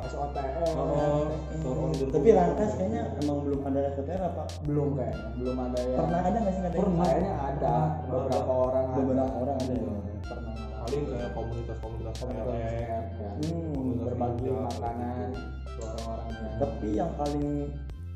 Oh, 1.63 1.87
on 1.87 1.91
the 1.93 2.05
tapi 2.09 2.29
rangkas 2.33 2.71
kayaknya 2.75 3.01
emang 3.23 3.37
belum 3.45 3.61
ada 3.63 3.79
SPTR 3.93 4.21
apa? 4.33 4.43
Belum 4.67 4.97
kayaknya. 4.97 5.27
Belum 5.39 5.57
ada 5.61 5.79
yang 5.79 5.99
pernah 6.01 6.19
ada 6.25 6.37
nggak 6.41 6.53
sih 6.53 6.59
nggak 6.59 6.71
ada 6.73 6.75
yang- 6.75 6.83
Pernah. 6.83 7.05
kayaknya 7.05 7.33
ada. 7.39 7.75
Beberapa 8.09 8.53
orang 8.53 8.85
ada. 8.85 8.97
beberapa 8.97 9.35
orang 9.37 9.57
ada 9.61 9.73
ya? 9.73 9.93
pernah. 10.23 10.55
Paling 10.83 11.03
kayak 11.07 11.29
komunitas 11.31 11.77
ya. 11.79 13.31
Hmm, 13.43 13.89
berbagi 14.03 14.47
hijau. 14.49 14.63
makanan 14.67 15.27
ke 15.63 15.81
orang-orang 15.83 16.27
yang 16.33 16.53
tapi 16.59 16.87
yang 16.93 17.11
paling 17.15 17.47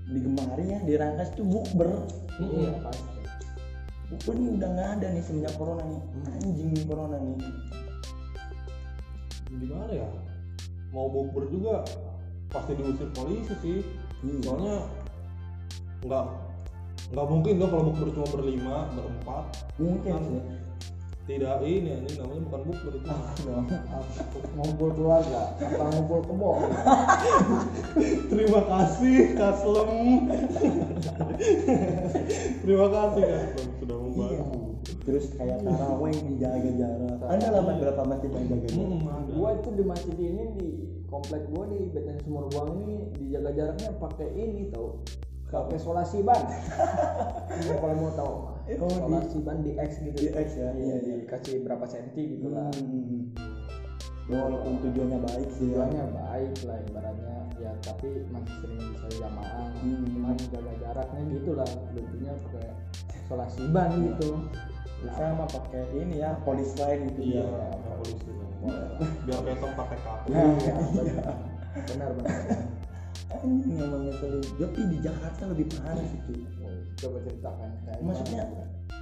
digemari 0.07 0.65
ya 0.65 0.79
di 0.81 0.93
rangkas 0.97 1.29
tuh 1.37 1.45
bukber. 1.45 1.89
Iya 2.37 2.71
pasti 2.83 3.16
bukber 4.07 4.33
nih 4.39 4.49
udah 4.55 4.69
nggak 4.71 4.89
ada 4.99 5.07
nih 5.11 5.23
semenjak 5.23 5.53
corona 5.59 5.83
nih. 5.83 6.01
Anjing 6.39 6.69
nih 6.71 6.83
corona 6.87 7.17
nih. 7.19 7.37
Gimana 9.51 9.91
ya? 9.91 10.09
Mau 10.95 11.11
bukber 11.11 11.43
juga. 11.51 11.83
Pasti 12.47 12.71
diusir 12.79 13.11
polisi 13.11 13.53
sih. 13.59 13.79
Iya. 14.25 14.49
soalnya 14.49 14.75
nggak 16.01 16.25
nggak 17.13 17.27
mungkin 17.29 17.61
dong 17.61 17.69
kalau 17.69 17.83
bukber 17.91 18.07
cuma 18.15 18.27
berlima 18.31 18.77
berempat. 18.95 19.43
Mungkin 19.77 20.13
Kan. 20.15 20.23
sih. 20.23 20.41
tidak 21.27 21.59
ini 21.59 21.91
ini 21.91 22.09
namanya 22.15 22.41
bukan 22.47 22.61
bukber 22.71 22.93
itu. 22.95 23.11
Ngumpul 24.55 24.89
keluarga 24.95 25.51
apa 25.59 25.83
ngumpul 25.93 26.19
kebon 26.25 26.57
terima 28.31 28.61
kasih 28.65 29.37
kaslem 29.37 29.91
terima 32.65 32.87
kasih 32.89 33.23
kaslem 33.27 33.69
terus 35.07 35.31
kayak 35.39 35.63
taraweh 35.63 36.11
dijaga 36.11 36.71
jarak. 36.75 37.17
Ada 37.23 37.47
lah 37.55 37.61
Mas, 37.63 37.79
berapa 37.79 38.03
masjid 38.03 38.27
yang 38.27 38.45
jaga 38.51 38.67
jarak? 38.67 38.91
Hmm, 38.91 39.23
gua 39.39 39.49
itu 39.55 39.69
di 39.71 39.83
masjid 39.87 40.17
ini 40.19 40.43
di 40.59 40.67
komplek 41.07 41.47
gua 41.47 41.63
di 41.71 41.79
Beten 41.95 42.19
Sumur 42.27 42.51
Buang 42.51 42.75
ini 42.83 43.07
dijaga 43.15 43.55
jaraknya 43.55 43.95
pakai 44.03 44.27
ini 44.35 44.67
tau. 44.67 44.99
Pakai 45.47 45.79
solasi 45.79 46.27
ban. 46.27 46.43
Kalau 47.79 47.95
mau 47.95 48.11
tahu 48.11 48.33
mah 48.51 48.55
Oh, 48.83 48.91
solasi 48.91 49.39
ban 49.47 49.63
di 49.63 49.79
X 49.79 50.03
gitu. 50.03 50.27
Di 50.27 50.35
X 50.35 50.59
ya, 50.59 50.75
iya, 50.75 50.99
iya. 50.99 51.15
dikasih 51.23 51.63
berapa 51.63 51.87
senti 51.87 52.35
gitu 52.35 52.51
lah. 52.51 52.67
Hmm. 52.75 53.31
walaupun 54.27 54.75
tujuannya 54.83 55.23
baik 55.23 55.49
sih 55.55 55.71
ya. 55.71 55.87
tujuannya 55.87 56.03
baik 56.11 56.53
lah 56.67 56.77
ibaratnya 56.83 57.36
ya 57.57 57.71
tapi 57.81 58.07
masih 58.29 58.55
sering 58.61 58.79
bisa 58.93 59.07
jamaah 59.21 59.67
Hmm. 59.77 60.05
cuman 60.09 60.37
jaga 60.49 60.73
jaraknya 60.81 61.21
gitu 61.37 61.51
lah 61.53 61.69
intinya 61.93 62.33
pakai 62.47 62.69
solasi 63.29 63.61
ban 63.73 63.91
gitu. 64.01 64.29
Bisa 64.97 65.23
mah 65.37 65.45
pakai 65.45 65.83
ini 65.93 66.17
ya 66.25 66.33
polis 66.41 66.73
lain 66.81 67.13
gitu 67.13 67.21
iya 67.21 67.45
ya. 67.45 67.65
ada 67.69 67.91
polisi 68.01 68.29
biar 69.29 69.39
ketong 69.45 69.73
pakai 69.77 69.97
kapu. 70.01 70.25
Nah, 70.33 70.57
ya, 70.57 70.73
benar 71.85 72.09
benar. 72.17 72.33
Benar 72.33 72.77
anjing 73.27 73.75
emang 73.77 74.07
ngeselin 74.07 74.43
tapi 74.55 74.81
di 74.87 74.97
Jakarta 75.03 75.43
lebih 75.51 75.65
parah 75.75 76.05
sih 76.07 76.19
cuy 76.25 76.39
coba 76.97 77.17
ceritakan 77.27 77.69
maksudnya 78.01 78.43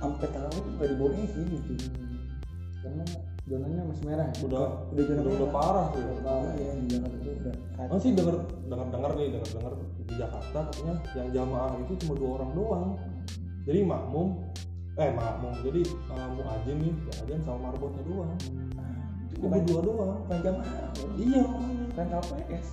sampai 0.02 0.28
tarawih 0.34 0.60
tuh 0.60 0.72
gak 0.76 0.90
dibolehin 0.92 1.26
sih 1.30 1.44
gitu. 1.46 1.74
Karena 2.84 3.04
zonanya 3.46 3.86
masih 3.86 4.04
merah 4.10 4.26
ya? 4.26 4.36
udah 4.42 4.66
Udah 4.90 5.04
zona 5.06 5.22
udah, 5.22 5.34
udah 5.38 5.38
merah. 5.38 5.54
parah 5.54 5.88
iya 6.58 6.72
di 6.74 6.88
Jakarta 6.90 7.16
tuh 7.22 7.34
udah 7.38 7.54
Oh 7.86 8.00
sih 8.02 8.12
dengar 8.18 8.36
dengar 8.66 8.88
dengar 8.90 9.12
nih 9.14 9.28
dengar 9.38 9.50
dengar 9.54 9.74
di 10.02 10.14
Jakarta 10.18 10.60
katanya 10.66 10.96
yang 11.14 11.30
jamaah 11.30 11.72
itu 11.78 11.94
cuma 12.02 12.14
dua 12.18 12.30
orang 12.42 12.52
doang. 12.58 12.88
Jadi 13.66 13.80
makmum 13.86 14.28
eh 14.96 15.12
makmum 15.12 15.54
jadi 15.62 15.82
uh, 16.10 16.30
muadzin 16.34 16.78
nih 16.80 16.94
ya 17.06 17.14
ajan 17.22 17.42
sama 17.44 17.60
marbotnya 17.70 18.02
doang. 18.04 18.32
Cuma 19.30 19.48
berdua 19.54 19.80
doang. 19.84 20.10
bukan 20.26 20.40
jamaah 20.42 20.90
Iya 21.14 21.42
makanya. 21.46 21.86
kan 21.94 22.06
KPS 22.10 22.68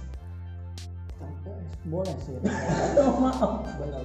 Sampai 1.19 1.55
boleh 1.85 2.17
sih 2.23 2.33
maaf 3.23 3.53
benar 3.77 4.03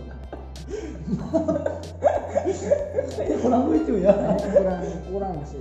benar. 2.27 3.37
kurang 3.39 3.63
lucu 3.67 3.93
ya 3.99 4.13
kurang 4.51 4.81
kurang 5.07 5.35
sih 5.43 5.59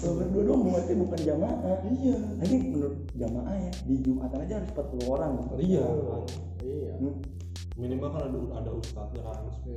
Kalau 0.00 0.16
berdua 0.16 0.42
dong 0.48 0.60
berarti 0.64 0.92
bukan 0.96 1.20
jamaah 1.20 1.76
Iya. 1.84 2.16
Ini 2.40 2.56
menurut 2.72 2.96
jamaah 3.12 3.52
ya 3.52 3.72
di 3.84 3.94
Jumatan 4.00 4.38
aja 4.48 4.54
harus 4.56 4.70
40 4.72 5.12
orang 5.12 5.30
Iya. 5.60 5.84
iya 6.64 6.92
Hmm. 6.96 7.16
Minimal 7.80 8.08
kan 8.10 8.22
ada 8.22 8.38
ada 8.60 8.70
ustadznya 8.72 9.22
kan 9.24 9.40
10 9.64 9.72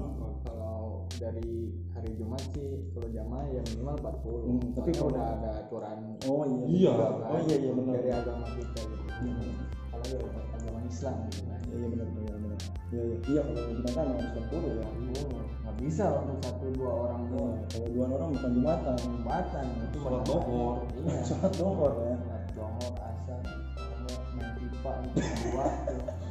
apa. 0.00 0.26
kalau 0.42 1.04
dari 1.12 1.68
hari 1.92 2.10
Jumat 2.16 2.40
sih 2.48 2.64
kalau 2.90 3.08
jamaah 3.08 3.44
ya 3.46 3.60
minimal 3.68 3.94
40 3.94 4.40
Hmm, 4.48 4.60
tapi 4.72 4.90
kalau- 4.90 5.12
udah 5.12 5.26
ada 5.36 5.50
aturan 5.60 5.98
Oh 6.24 6.42
iya. 6.42 6.64
Iya. 6.66 6.92
kan, 6.96 7.12
Oh 7.28 7.38
iya 7.38 7.56
iya 7.58 7.70
benar. 7.70 7.92
dari 7.94 8.10
agama 8.10 8.46
kita 8.50 8.80
gitu. 8.82 9.04
Hmm. 9.04 9.52
kalau 9.86 10.04
dari 10.08 10.26
agama 10.50 10.78
Islam 10.82 11.14
gitu 11.28 11.40
kan. 11.44 11.60
Iya 11.62 11.76
iya 11.76 11.86
benar 11.88 12.06
benar 12.08 12.36
benar. 12.40 12.58
Iya 12.88 13.02
iya. 13.04 13.16
Iya 13.22 13.40
kalau 13.44 13.62
Jumatan 13.68 14.04
harus 14.08 14.26
40 14.32 14.64
ya. 14.72 14.86
Oh, 15.12 15.40
nggak 15.62 15.74
bisa 15.78 16.04
untuk 16.18 16.38
satu 16.40 16.66
dua 16.72 16.90
orang 17.04 17.20
Iya, 17.22 17.30
doang. 17.30 17.54
kalau 17.68 17.88
dua 17.92 18.06
orang 18.10 18.28
bukan 18.32 18.50
Jumatan. 18.56 18.94
Jembatan 18.96 19.66
itu 19.76 19.98
Sholat 20.00 20.22
dohor. 20.24 20.76
iya. 20.96 21.16
Sholat 21.28 21.52
dohor 21.54 21.92
ya. 22.00 22.14
Sholat 22.16 22.44
dohor 22.56 22.92
asar 22.96 23.40
itu 23.44 24.64
dua 24.72 24.96
tuh. 25.04 25.20
mental 25.52 26.21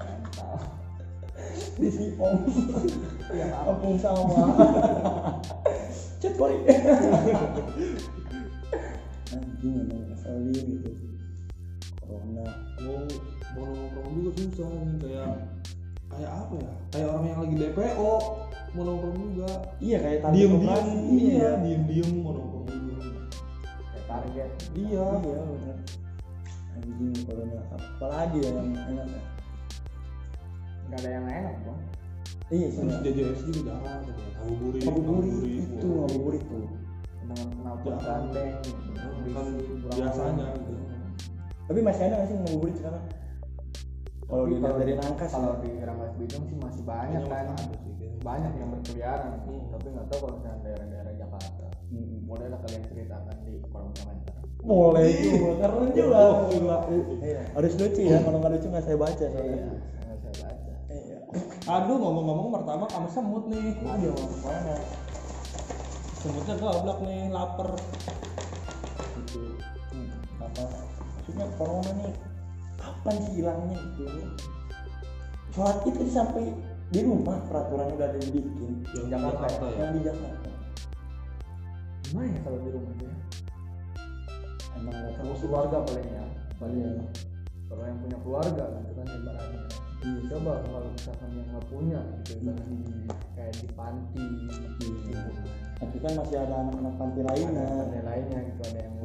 di 1.80 1.90
Sipong 1.90 2.38
yang 3.32 3.52
apa 3.52 3.72
kampung 3.76 3.98
sawah 4.00 4.50
cet 6.22 6.36
boy 6.38 6.54
anjing 9.32 9.76
emang 9.88 10.02
ngeselin 10.12 10.54
gitu 10.54 11.12
corona. 12.12 12.46
Mau 12.84 13.00
mau 13.56 13.64
nongkrong 13.72 14.10
juga 14.20 14.32
susah 14.44 14.68
nih 14.68 14.98
kayak 15.00 15.32
kayak 16.12 16.32
apa 16.32 16.54
ya? 16.60 16.74
Kayak 16.92 17.08
orang 17.08 17.26
yang 17.26 17.40
lagi 17.40 17.56
DPO 17.56 18.12
mau 18.72 18.84
nongkrong 18.88 19.18
juga. 19.32 19.52
iya 19.84 19.98
kayak 20.00 20.20
tadi 20.24 20.36
Diem 20.36 20.52
diem 20.52 20.60
operasi. 20.60 20.96
iya 21.16 21.50
diem 21.64 21.84
diem 21.88 22.10
mau 22.20 22.32
nongkrong 22.36 22.68
juga. 22.68 22.96
kayak 23.92 24.06
target. 24.08 24.50
Iya. 24.76 25.08
iya 25.24 25.40
bener. 25.48 25.78
Anjing 26.76 27.16
corona. 27.24 27.62
Apalagi 27.72 28.38
ya 28.44 28.50
yang 28.52 28.70
enak 28.76 29.08
ya 29.08 29.22
nggak 30.92 31.00
ada 31.00 31.10
yang 31.10 31.24
enak 31.24 31.56
bang. 31.64 31.80
Iya 32.52 32.68
sih 32.68 32.84
juga 32.84 33.00
jarang 33.16 34.00
tuh 34.04 34.12
kayak 34.12 34.34
ngabuburit. 34.36 34.82
ngabuburit 34.84 35.36
itu 35.72 35.88
ngabuburit 35.88 36.44
tuh. 36.52 36.68
Dengan 37.24 37.48
kenapa 37.56 37.92
gandeng 38.04 38.52
Kan 39.32 39.46
kurang 39.56 39.96
biasanya 39.96 40.48
gitu. 40.60 40.74
tapi 41.64 41.80
masih 41.80 42.04
ada 42.04 42.16
nggak 42.20 42.28
sih 42.28 42.36
ngabuburit 42.36 42.76
sekarang? 42.76 43.04
Kalau 44.28 44.44
dilihat 44.48 44.76
dari 44.76 44.92
di- 44.92 45.00
Nangkas 45.00 45.32
kalau 45.32 45.56
di 45.60 45.72
Rangkas 45.80 46.12
Bitung 46.20 46.44
sih 46.48 46.58
masih 46.60 46.84
banyak 46.84 47.24
kan. 47.28 47.46
ada 47.52 47.56
banyak 48.22 48.54
yang 48.60 48.70
berkeliaran. 48.76 49.32
Hmm. 49.48 49.64
tapi 49.72 49.86
nggak 49.88 50.06
tahu 50.12 50.20
kalau 50.28 50.34
misalnya 50.40 50.60
daerah-daerah 50.62 51.14
Jakarta. 51.16 51.66
Hmm. 51.88 52.16
bolehlah 52.28 52.60
kalian 52.68 52.84
ceritakan 52.88 53.36
di 53.48 53.54
kolom 53.72 53.92
komentar. 53.96 54.36
Boleh 54.62 55.08
juga 55.24 55.52
keren 55.58 55.88
juga. 55.96 56.24
Iya. 57.24 57.42
harus 57.56 57.74
lucu 57.80 58.02
ya 58.04 58.20
kalau 58.24 58.38
nggak 58.44 58.52
lucu 58.60 58.68
nggak 58.68 58.84
saya 58.84 58.98
baca 59.00 59.24
iya. 59.24 59.32
soalnya 59.32 59.60
Aduh 61.62 61.98
ngomong-ngomong 61.98 62.48
martabak 62.52 62.90
sama 62.90 63.08
semut 63.08 63.46
nih. 63.46 63.78
Aduh, 63.86 64.18
mana 64.42 64.76
Semutnya 66.22 66.54
goblok 66.58 67.00
nih, 67.02 67.30
lapar. 67.30 67.70
gitu 69.22 69.54
hmm, 69.94 70.12
apa 70.42 70.64
maksudnya 71.18 71.46
corona 71.58 71.92
nih 71.94 72.14
kapan 72.76 73.16
sih 73.22 73.34
hilangnya 73.38 73.78
gitu 73.96 74.06
sholat 75.52 75.78
itu 75.86 76.02
sampai 76.10 76.52
di 76.90 77.00
rumah 77.06 77.38
peraturannya 77.48 77.96
udah 77.96 78.08
ada 78.10 78.20
dibikin 78.20 78.82
Yang 78.92 79.06
di 79.06 79.12
Jakarta 79.14 79.46
Jakarta. 79.46 79.66
ya. 79.66 79.78
yang 79.78 79.92
di 79.94 80.02
Jakarta. 80.04 80.50
Gimana 82.02 82.28
ya 82.28 82.40
kalau 82.42 82.58
di 82.60 82.70
rumah 82.74 82.94
dia 82.98 83.14
emang 84.76 84.96
kalau 85.16 85.34
keluarga 85.38 85.78
paling 85.86 86.08
ya? 86.10 86.26
Paling 86.58 86.78
Iya. 86.82 86.92
kalau 87.70 87.84
yang 87.86 87.98
punya 88.02 88.18
keluarga 88.20 88.64
kan 88.68 88.82
itu 88.84 88.94
kan 88.98 89.08
ibaratnya 89.08 89.60
Iya. 90.02 90.22
coba 90.34 90.66
kalau 90.66 90.90
misalkan 90.90 91.30
yang 91.38 91.48
nggak 91.54 91.66
punya 91.70 92.00
gitu 92.26 92.32
ibaratnya 92.42 93.14
kayak 93.38 93.54
di 93.62 93.68
panti 93.78 94.26
gitu 94.50 95.30
tapi 95.78 95.98
kan 96.02 96.12
masih 96.18 96.38
ada 96.42 96.54
anak-anak 96.66 96.94
panti 96.98 97.22
lainnya 97.22 97.66
ada 97.70 98.00
lainnya 98.06 98.40
gitu 98.50 98.62
ada 98.66 98.80
yang 98.82 98.96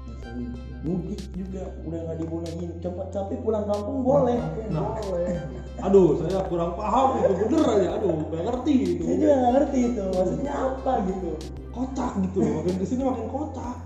Misalnya 0.00 0.52
mudik 0.80 1.20
juga 1.36 1.62
udah 1.84 1.98
nggak 2.06 2.16
dibolehin 2.20 2.70
coba 2.80 3.02
tapi 3.12 3.34
pulang 3.44 3.64
kampung 3.68 4.00
boleh 4.00 4.40
Nah. 4.72 4.96
boleh 5.04 5.36
Aduh, 5.88 6.20
saya 6.20 6.44
kurang 6.52 6.76
paham 6.76 7.16
itu 7.24 7.32
bener 7.48 7.64
aja. 7.64 7.88
Aduh, 7.96 8.12
gak 8.28 8.42
ngerti 8.44 8.72
itu. 8.84 9.00
saya 9.00 9.16
juga 9.16 9.34
nggak 9.40 9.52
ngerti 9.56 9.78
itu 9.80 10.02
maksudnya 10.12 10.52
apa 10.52 10.92
gitu 11.08 11.30
Kocak 11.72 12.12
gitu 12.20 12.38
loh. 12.44 12.52
Makin 12.60 12.74
ke 12.76 12.84
sini 12.84 13.02
makin 13.08 13.26
kocak. 13.32 13.76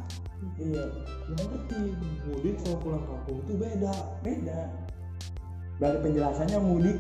iya 0.59 0.85
Gak 1.31 1.39
ngerti. 1.39 1.79
Mudik 2.27 2.55
sama 2.67 2.77
pulang 2.83 3.05
kampung 3.07 3.37
itu 3.47 3.53
beda. 3.55 3.95
beda 4.27 4.61
dari 5.79 5.99
penjelasannya 6.03 6.59
mudik. 6.61 6.99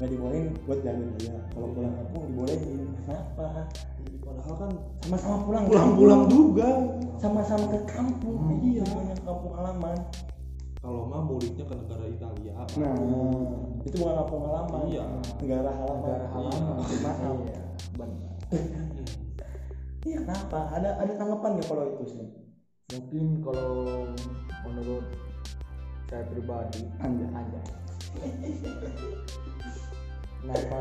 Nggak 0.00 0.08
dibolehin 0.16 0.46
buat 0.64 0.80
jalan 0.80 1.12
aja 1.20 1.34
kalau 1.52 1.68
pulang 1.76 1.92
kampung 1.92 2.22
dibolehin. 2.32 2.88
Kenapa? 3.04 3.68
Padahal 4.24 4.54
kan 4.56 4.70
sama-sama 5.04 5.36
pulang 5.44 5.64
pulang-pulang 5.68 6.22
juga. 6.30 6.70
sama-sama 7.20 7.68
ke 7.68 7.80
kampung. 7.84 8.38
Hmm, 8.40 8.64
iya 8.64 8.80
ke 8.80 9.24
kampung 9.26 9.52
halaman. 9.52 9.98
Kalau 10.80 11.12
mah 11.12 11.20
mudiknya 11.20 11.68
ke 11.68 11.74
negara 11.76 12.04
Italia. 12.08 12.52
nah 12.56 12.96
itu 13.84 13.96
bukan 14.00 14.14
kampung 14.24 14.42
halaman. 14.48 14.82
Iya. 14.88 15.04
negara 15.44 15.70
halaman. 15.76 16.08
Negara 16.08 16.26
halaman. 16.32 16.74
Iya. 16.80 16.98
maaf. 17.04 17.36
Iya 17.44 17.62
benar. 17.92 18.32
Hmm. 18.48 20.08
iya 20.08 20.18
kenapa? 20.24 20.60
Ada 20.72 20.90
ada 20.96 21.12
tanggapan 21.20 21.50
nggak 21.60 21.68
kalau 21.68 21.84
itu 21.92 22.04
sih 22.08 22.24
mungkin 22.90 23.38
kalau 23.38 24.10
menurut 24.66 25.04
saya 26.10 26.24
pribadi 26.26 26.82
Anda. 26.98 27.26
aja 27.32 27.60
kenapa 30.40 30.80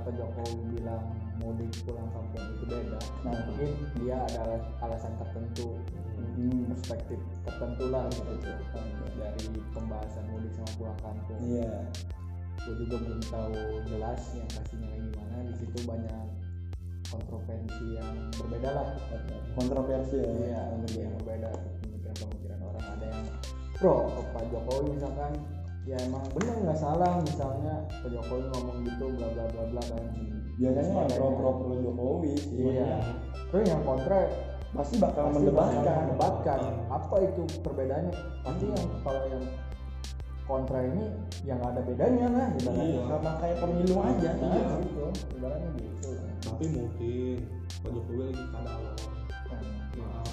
Pak 0.00 0.12
Jokowi 0.14 0.54
bilang 0.72 1.04
mudik 1.36 1.68
pulang 1.82 2.06
kampung 2.08 2.44
itu 2.54 2.64
beda 2.64 2.98
Nah. 3.22 3.34
mungkin 3.34 3.70
dia 3.98 4.16
ada 4.22 4.38
alas- 4.46 4.70
alasan 4.80 5.12
tertentu 5.18 5.76
Hmm. 6.32 6.64
perspektif 6.70 7.18
tertentu 7.42 7.90
lah 7.90 8.06
gitu 8.08 8.32
dari 9.12 9.44
pembahasan 9.70 10.24
mudik 10.30 10.52
sama 10.54 10.70
pulang 10.78 10.98
kampung 11.02 11.40
Iya. 11.42 11.76
gue 12.62 12.74
juga 12.78 12.96
belum 12.96 13.20
tahu 13.26 13.54
jelas 13.84 14.20
yang 14.32 14.48
pastinya 14.48 14.86
kayak 14.86 15.02
gimana 15.04 15.36
di 15.44 15.54
situ 15.58 15.78
banyak 15.82 16.24
kontroversi 17.04 17.86
yang 17.92 18.14
berbeda 18.32 18.70
lah 18.70 18.88
Kontroversi 19.52 20.16
ya. 20.16 20.30
iya 20.32 20.62
yang 20.96 21.12
berbeda 21.18 21.48
pemikiran-pemikiran 21.82 22.51
pro 23.82 24.06
ke 24.08 24.22
Pak 24.30 24.44
Jokowi 24.48 24.86
misalkan. 24.94 25.32
Ya 25.82 25.98
emang 25.98 26.22
bener 26.30 26.62
nggak 26.62 26.78
salah 26.78 27.18
misalnya 27.18 27.74
Pak 27.90 28.06
Jokowi 28.06 28.46
ngomong 28.48 28.86
gitu 28.86 29.06
bla 29.12 29.26
bla 29.28 29.44
bla 29.50 29.62
bla 29.68 29.82
kan 29.82 30.04
Biasanya 30.54 30.78
yang 30.78 30.86
Sebagainya. 30.86 31.18
pro 31.18 31.28
pro 31.34 31.50
pro 31.58 31.74
Jokowi 31.76 32.32
sih. 32.38 32.54
iya. 32.70 33.02
Terus 33.50 33.64
yang 33.66 33.82
kontra 33.82 34.18
Pasti 34.72 34.96
bakal 34.96 35.28
pasti 35.28 35.36
mendebatkan. 35.36 35.82
bakal 35.84 36.00
mendebatkan. 36.00 36.60
apa 36.88 37.16
itu 37.20 37.42
perbedaannya? 37.60 38.14
Pasti 38.40 38.64
yang 38.64 38.86
kalau 39.02 39.22
yang 39.26 39.44
kontra 40.42 40.78
ini 40.82 41.04
yang 41.42 41.58
nggak 41.58 41.72
ada 41.72 41.82
bedanya 41.82 42.26
lah 42.30 42.46
ibaratnya. 42.54 42.86
Iya. 42.86 43.02
Sama 43.04 43.30
kayak 43.36 43.56
pemilu 43.58 43.96
aja. 43.98 44.30
nah, 44.32 44.48
Iya. 44.48 44.74
gitu. 44.80 45.04
Ibaratnya 45.34 45.70
gitu. 45.76 46.10
Tapi 46.40 46.64
mungkin 46.70 47.36
Pak 47.82 47.90
Jokowi 47.90 48.22
lagi 48.22 48.44
kadal. 48.48 48.80
Nah, 49.92 50.24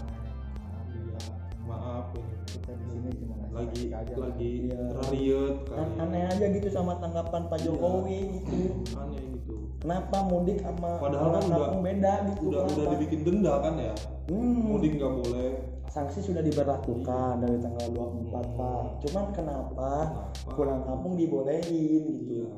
Maaf. 1.69 2.05
iya 2.11 2.25
ini 2.25 2.45
kita 2.49 2.71
di 2.73 2.85
sini 2.87 3.09
cuma 3.15 3.35
lagi 3.51 3.81
aja 3.89 4.13
lagi 4.15 4.51
Iya. 4.65 4.81
riut 5.07 5.55
Kan 5.67 5.87
aneh 5.99 6.23
aja 6.25 6.45
gitu 6.49 6.67
sama 6.67 6.97
tanggapan 6.97 7.45
Pak 7.45 7.59
Jokowi 7.61 8.19
gitu. 8.35 8.57
aneh 8.95 9.21
gitu 9.31 9.53
Kenapa 9.79 10.17
mudik 10.23 10.59
sama 10.59 10.97
Padahal 10.97 11.29
kan 11.31 11.43
udah- 11.47 11.79
beda 11.79 12.13
gitu? 12.27 12.43
udah 12.49 12.61
udah 12.63 12.73
kenapa? 12.75 12.91
dibikin 12.91 13.19
denda 13.21 13.53
kan 13.59 13.73
ya 13.77 13.93
Hmm. 14.27 14.59
mudik 14.67 14.91
nggak 14.95 15.13
boleh 15.15 15.51
sanksi 15.87 16.19
sudah 16.21 16.41
diberlakukan 16.41 17.33
dari 17.39 17.57
tanggal 17.57 17.87
24 17.89 18.45
Hmm. 18.45 18.55
Pak. 18.55 18.83
Cuman 19.01 19.25
kenapa 19.31 19.91
Kenapa? 20.05 20.53
pulang 20.53 20.81
kampung 20.83 21.13
dibolehin 21.15 22.03
gitu? 22.19 22.33
iya 22.35 22.49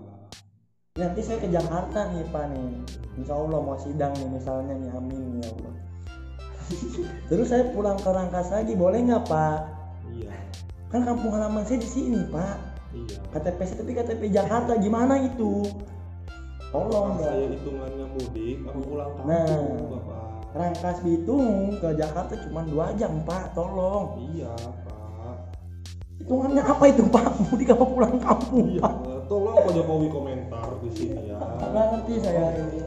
Nanti 0.93 1.19
saya 1.19 1.39
ke 1.39 1.47
Jakarta 1.47 2.12
nih 2.12 2.28
Pak 2.28 2.52
nih. 2.52 2.84
Insya 3.15 3.34
Allah 3.34 3.60
mau 3.60 3.76
sidang 3.76 4.12
nih 4.13 4.28
misalnya 4.30 4.76
nih 4.76 4.91
amin 4.91 5.39
ya 5.39 5.47
Allah. 5.50 5.70
Terus 7.27 7.47
saya 7.47 7.63
pulang 7.69 7.95
ke 7.95 8.07
Rangkas 8.07 8.49
lagi 8.49 8.73
boleh 8.73 8.99
nggak 9.01 9.23
Pak? 9.23 9.60
iya 10.12 10.31
Kan 10.88 11.03
kampung 11.03 11.31
halaman 11.31 11.63
saya 11.63 11.77
di 11.77 11.88
sini 11.88 12.21
Pak. 12.25 12.55
iya 12.91 13.17
KTP 13.29 13.60
saya 13.62 13.77
tapi 13.79 13.91
KTP 13.93 14.21
Jakarta 14.29 14.75
gimana 14.75 15.15
itu? 15.17 15.63
Tolong 16.69 17.13
Apa 17.13 17.21
saya 17.21 17.36
dong. 17.41 17.51
hitungannya 17.53 18.05
mudik 18.10 18.57
apa 18.62 18.79
pulang 18.79 19.12
kampung 19.13 19.27
Nah. 19.27 19.91
bapak 19.91 20.19
Rangkas 20.51 20.97
Bitung 20.99 21.47
ke 21.77 21.89
Jakarta 21.93 22.34
cuma 22.41 22.62
dua 22.63 22.91
jam 22.93 23.13
Pak. 23.21 23.51
Tolong. 23.51 24.05
iya 24.29 24.51
pak 24.84 24.99
Hitungannya 26.17 26.62
apa 26.62 26.84
itu 26.86 27.03
Pak? 27.03 27.25
Mudik 27.45 27.69
apa 27.69 27.81
pulang 27.84 28.15
kampung 28.17 28.65
iya 28.69 28.81
Pak? 28.81 28.93
tolong 29.25 29.55
Pak 29.57 29.71
Jokowi 29.71 30.07
komentar 30.07 30.67
di 30.79 30.89
sini 30.91 31.21
ya 31.25 31.39
Nggak 31.39 31.86
ngerti 31.89 32.13
saya 32.19 32.45
ini. 32.53 32.79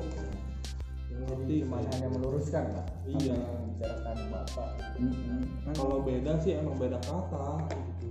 Yang 1.09 1.23
ngerti 1.27 1.57
hanya 1.67 2.09
meluruskan 2.11 2.65
lah 2.71 2.85
Iya. 3.05 3.37
Dibicarakan 3.75 4.17
bapak 4.31 4.69
Mm-mm. 4.97 5.41
kalau 5.75 5.99
beda 6.01 6.33
sih 6.41 6.55
emang 6.55 6.79
beda 6.79 6.99
kata 7.03 7.47
gitu 7.69 8.07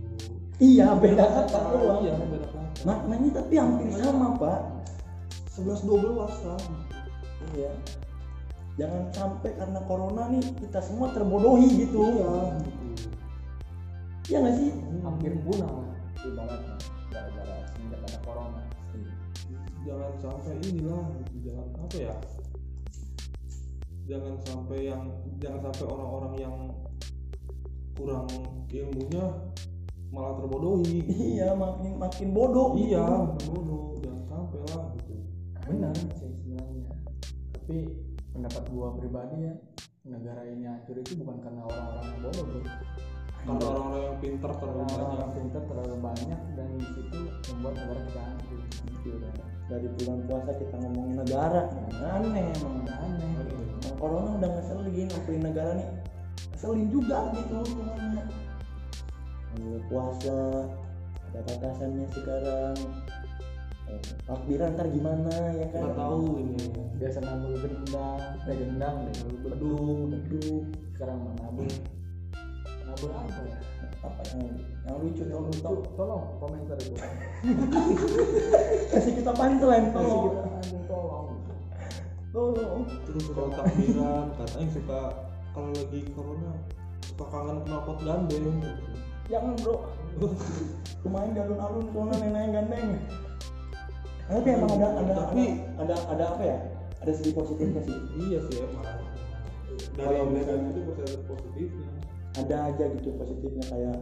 Iya 0.62 0.94
beda 0.96 1.26
kata 1.26 1.60
doang. 1.74 2.06
iya 2.06 2.14
beda 2.14 2.46
kata 2.46 2.62
Maknanya 2.86 3.30
tapi 3.42 3.54
hampir 3.58 3.90
sama 3.96 4.38
Pak. 4.38 4.60
11 5.58 5.82
12 5.82 6.14
lah 6.46 6.62
Iya. 7.54 7.72
Jangan 8.74 9.04
sampai 9.12 9.52
karena 9.54 9.80
corona 9.86 10.24
nih 10.30 10.42
kita 10.58 10.80
semua 10.80 11.10
terbodohi 11.12 11.68
gitu. 11.84 12.06
iya 12.06 12.32
gitu 12.60 13.06
Iya 14.30 14.38
nggak 14.40 14.56
sih? 14.56 14.70
hampir 15.04 15.32
punah 15.44 15.68
lah 15.68 15.88
ibaratnya 16.24 16.76
gara-gara 17.12 17.56
semenjak 17.68 18.00
ada 18.00 18.20
corona 18.24 18.62
jangan 19.84 20.12
sampai 20.16 20.54
inilah 20.64 21.04
jangan 21.44 21.68
apa 21.76 21.98
ya 22.00 22.16
jangan 24.04 24.36
sampai 24.44 24.92
yang 24.92 25.08
jangan 25.40 25.72
sampai 25.72 25.86
orang-orang 25.88 26.34
yang 26.40 26.56
kurang 27.96 28.28
ilmunya 28.74 29.26
malah 30.14 30.34
terbodohi 30.38 31.02
gitu. 31.02 31.14
Iya 31.40 31.58
makin 31.58 31.98
makin 31.98 32.28
bodoh. 32.36 32.78
gitu. 32.78 32.94
iya 32.94 33.06
bodoh 33.50 33.98
jangan 34.02 34.24
sampai 34.30 34.60
lah 34.70 34.84
gitu 35.00 35.14
benar 35.64 35.96
sih 35.96 36.32
sebenarnya 36.44 36.92
tapi 37.56 37.78
pendapat 38.36 38.64
gua 38.76 38.92
pribadi 39.00 39.48
ya 39.48 39.56
negara 40.04 40.44
ini 40.44 40.68
hancur 40.68 41.00
itu 41.00 41.16
bukan 41.24 41.40
karena 41.40 41.64
orang-orang 41.64 42.04
yang 42.04 42.20
bodoh 42.28 42.44
bro 42.44 42.62
karena 43.44 43.60
orang-orang 43.60 44.04
yang 44.08 44.18
pintar 44.24 44.52
terlalu 44.56 44.84
karena 44.88 45.04
orang 45.04 45.12
banyak 45.12 45.32
pintar 45.36 45.64
terlalu 45.68 45.96
banyak 46.00 46.40
dan 46.56 46.68
di 46.80 46.88
situ 46.96 47.20
membuat 47.52 47.74
negara 47.76 48.00
kita 48.08 48.22
hancur 48.24 48.60
kan 49.20 49.36
Dari 49.64 49.88
bulan 50.00 50.20
puasa 50.28 50.52
kita 50.60 50.76
ngomongin 50.76 51.16
negara, 51.24 51.62
aneh 52.04 52.46
emang. 52.56 52.84
aneh 52.88 53.32
Nah, 53.84 53.94
corona 54.00 54.30
udah 54.40 54.50
ngeselin, 54.60 55.08
ngapain 55.12 55.42
negara 55.44 55.72
nih 55.76 55.88
ngeselin 56.56 56.88
juga 56.88 57.18
gitu. 57.36 57.60
Bulan 59.60 59.84
puasa 59.88 60.38
ada 61.32 61.40
batasannya 61.48 62.06
sekarang. 62.16 62.78
Eh, 63.92 64.00
Takbiran 64.24 64.80
ntar 64.80 64.88
gimana 64.88 65.34
ya 65.60 65.68
kan? 65.68 65.82
nggak 65.84 65.96
tahu 66.00 66.40
ini 66.40 66.64
biasa 67.04 67.20
nabung 67.20 67.56
gendang 67.60 68.22
eh 68.48 68.56
gendang 68.56 68.96
deh 69.12 69.16
beduk 69.44 70.08
beduk 70.08 70.64
sekarang 70.96 71.20
mah 71.20 71.52
nabung 72.94 73.14
apa 73.18 73.42
ya? 73.42 73.58
Apa 74.04 74.22
yang 74.36 74.42
yang 74.86 74.98
lucu 75.02 75.24
yang 75.26 75.42
lucu. 75.42 75.62
Tol- 75.64 75.88
tolong 75.96 76.24
komentar 76.38 76.78
itu. 76.78 76.94
Kasih 78.94 79.14
kita 79.18 79.32
punchline 79.34 79.88
kasih 79.90 79.98
tolong 79.98 80.24
kita. 80.30 80.42
tolong. 80.86 81.28
Tolong. 82.34 82.82
Terus 83.10 83.26
kalau 83.32 83.50
takbiran 83.52 84.26
katanya 84.38 84.68
suka 84.70 85.00
kalau 85.54 85.70
lagi 85.72 86.00
corona 86.14 86.54
suka 87.02 87.26
kangen 87.32 87.58
knalpot 87.66 87.98
gandeng. 88.04 88.46
Jangan 89.26 89.54
bro. 89.64 89.76
Kemarin 91.02 91.34
alun-alun 91.36 91.86
soalnya 91.90 92.16
nenek 92.22 92.50
gandeng. 92.54 92.90
Tapi 94.24 94.50
emang 94.50 94.72
ada 94.78 94.88
ada 95.00 95.14
Tapi- 95.28 95.58
ada 95.80 95.96
ada 96.12 96.24
apa 96.38 96.44
ya? 96.44 96.58
Ada 97.04 97.12
segi 97.12 97.32
positifnya 97.34 97.82
sih. 97.84 97.98
Iya 98.20 98.40
sih 98.48 98.56
emang. 98.62 98.88
Dari 99.94 100.06
Kalau 100.06 100.26
dari 100.28 100.32
misalnya- 100.32 100.70
itu 100.76 101.22
positifnya 101.26 101.90
ada 102.34 102.56
aja 102.74 102.86
gitu 102.98 103.14
positifnya 103.14 103.66
kayak 103.70 103.98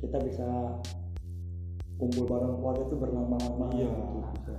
kita 0.00 0.18
bisa 0.20 0.48
kumpul 1.96 2.24
bareng 2.24 2.56
keluarga 2.60 2.82
tuh 2.88 2.98
berlama-lama 3.00 3.66
Iya. 3.76 3.88
gitu. 3.88 4.18
bisa. 4.36 4.54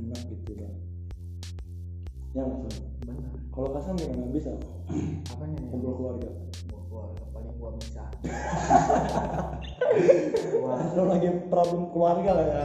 Enak 0.00 0.20
gitu 0.32 0.52
kan 0.56 0.72
ya 2.30 2.46
nggak 2.46 2.70
sih 2.70 2.86
benar. 3.02 3.18
Kalau 3.50 3.68
kasar 3.74 3.92
gimana? 3.98 4.30
Bisa? 4.30 4.54
Apanya 5.34 5.58
nih? 5.58 5.66
Kumpul 5.74 5.98
keluarga. 5.98 6.30
Gua 6.70 6.80
keluarga 6.86 7.22
paling 7.34 7.54
gua 7.58 7.70
bisa. 7.74 8.04
Kalau 10.94 11.06
lagi 11.10 11.28
problem 11.50 11.90
keluarga 11.90 12.30
lah 12.38 12.46
ya. 12.46 12.64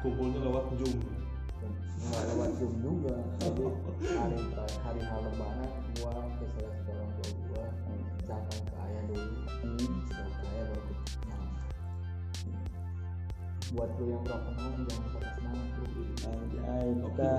Kumpulnya 0.00 0.40
lewat 0.48 0.64
zoom. 0.80 0.96
Nggak 2.08 2.22
lewat 2.32 2.50
zoom 2.56 2.72
juga. 2.80 3.14
Jadi 3.44 3.64
hari 4.16 4.38
hari 4.80 5.00
hal 5.04 5.20
lebaran 5.28 5.68
gua 6.00 6.12
ke 6.40 6.44
salah 6.56 6.72
satu 6.72 6.90
orang 6.96 7.10
tua 7.20 7.35
datang 8.26 8.60
ke 8.66 8.74
ayah 8.84 9.02
dulu 9.06 9.30
Hmm. 9.56 9.94
setelah 10.06 10.34
ke 10.34 10.44
ayah 10.46 10.64
baru 10.68 10.82
ke 10.84 10.94
mama 11.26 11.50
buat 13.74 13.90
lu 13.98 14.04
yang 14.06 14.22
broken 14.22 14.54
home 14.56 14.80
jangan 14.86 15.08
patah 15.10 15.32
semangat 15.34 15.66
bro 15.74 15.84
Anjay, 16.26 16.86
kita 17.06 17.30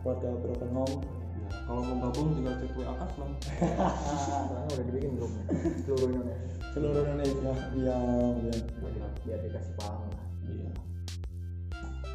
keluarga 0.00 0.28
broken 0.40 0.70
home. 0.72 0.96
Ya, 1.40 1.50
kalau 1.66 1.80
mau 1.84 1.96
gabung 2.08 2.28
tinggal 2.32 2.54
cek 2.56 2.72
WA 2.72 2.94
Kaslam 2.96 3.30
sekarang 3.36 4.64
udah 4.70 4.84
dibikin 4.86 5.12
grupnya 5.16 5.44
seluruh 5.84 6.08
Indonesia. 6.08 6.48
Seluruh 6.72 7.02
Indonesia 7.04 7.52
diam 7.74 8.34
diam 8.40 8.60
biar, 8.80 9.10
biar 9.24 9.38
dikasih 9.44 9.74
paham 9.76 10.08
lah. 10.08 10.26
Iya. 10.46 10.70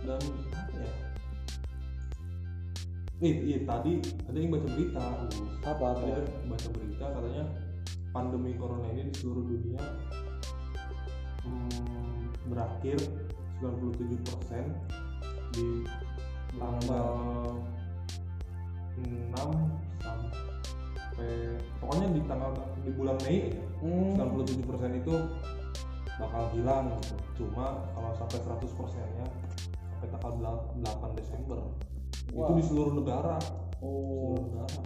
Dan 0.05 0.21
apa 0.49 0.77
ya? 0.77 0.93
Ih, 3.23 3.35
iya 3.47 3.59
tadi 3.63 3.93
ada 4.27 4.37
yang 4.37 4.51
baca 4.51 4.67
berita 4.67 5.03
apa 5.63 5.85
ada 5.95 6.13
baca 6.45 6.67
berita 6.75 7.05
katanya 7.15 7.43
pandemi 8.15 8.55
corona 8.55 8.87
ini 8.95 9.11
di 9.11 9.13
seluruh 9.19 9.43
dunia 9.43 9.83
hmm, 11.43 12.47
berakhir 12.47 12.95
97% 13.59 14.71
di 15.51 15.83
tanggal 16.55 17.11
6 18.95 19.35
sampai 19.99 21.31
pokoknya 21.83 22.07
di 22.15 22.21
tanggal 22.23 22.51
di 22.81 22.91
bulan 22.95 23.17
Mei 23.27 23.51
Hmm. 23.75 24.15
97% 24.17 24.65
itu 24.97 25.13
bakal 26.17 26.43
hilang 26.55 26.95
gitu. 26.97 27.13
Cuma 27.43 27.85
kalau 27.93 28.15
sampai 28.17 28.39
100% 28.41 28.65
nya 29.13 29.27
sampai 29.93 30.07
tanggal 30.15 30.55
8 30.79 31.11
Desember 31.13 31.59
itu 32.25 32.33
Wah. 32.33 32.55
di 32.55 32.63
seluruh 32.65 32.95
negara. 32.97 33.35
oh 33.83 34.33
Seluruh 34.33 34.41
negara. 34.47 34.81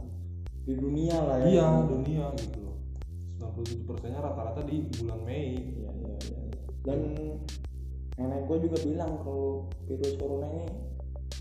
di 0.66 0.74
dunia 0.76 1.18
lah 1.24 1.38
ya 1.40 1.48
Iya, 1.48 1.68
dunia 1.88 2.26
gitu 2.36 2.60
loh. 2.60 2.76
97 3.40 3.88
persennya 3.88 4.20
rata-rata 4.20 4.62
di 4.68 4.84
bulan 5.00 5.20
Mei. 5.24 5.56
Iya 5.56 5.92
iya 5.96 6.16
iya. 6.28 6.42
Dan 6.84 7.00
nenek 8.20 8.42
gue 8.52 8.58
juga 8.68 8.78
bilang 8.84 9.12
kalau 9.24 9.72
virus 9.88 10.14
corona 10.20 10.48
ini 10.52 10.68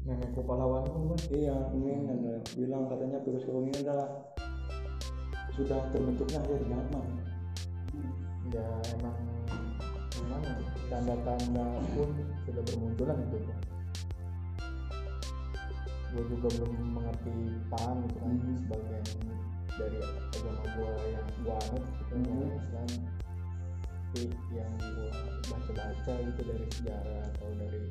nenekku 0.06 0.46
pahlawan 0.46 0.86
kan 0.86 1.00
gue 1.10 1.18
iya 1.42 1.58
ini 1.74 2.06
adalah 2.06 2.42
bilang 2.54 2.82
katanya 2.86 3.18
virus 3.26 3.42
corona 3.42 3.66
ini 3.66 3.78
adalah 3.82 4.08
sudah 5.58 5.80
terbentuknya 5.90 6.38
akhir 6.38 6.62
zaman. 6.70 7.06
Ya 8.48 8.66
emang 8.94 9.18
gimana 10.14 10.50
tanda-tanda 10.88 11.66
pun 11.98 12.10
sudah 12.46 12.62
bermunculan 12.62 13.18
itu 13.26 13.38
Bang. 13.42 13.62
gue 16.08 16.24
juga 16.24 16.48
belum 16.56 16.72
mengerti 16.96 17.36
paham 17.68 18.00
gitu 18.08 18.16
kan 18.16 18.32
Mhm. 18.32 18.54
sebagian 18.64 19.04
dari 19.76 19.98
agama 20.38 20.62
gue 20.78 20.90
yang 21.10 21.26
gue 21.42 21.54
anut 21.66 21.84
gitu 21.98 22.14
Mhm. 22.14 22.26
agama 22.26 22.54
Islam 22.58 22.88
yang 24.50 24.72
gue 24.80 25.08
baca-baca 25.46 26.12
gitu 26.24 26.40
dari 26.42 26.66
sejarah 26.72 27.20
atau 27.28 27.48
dari 27.60 27.82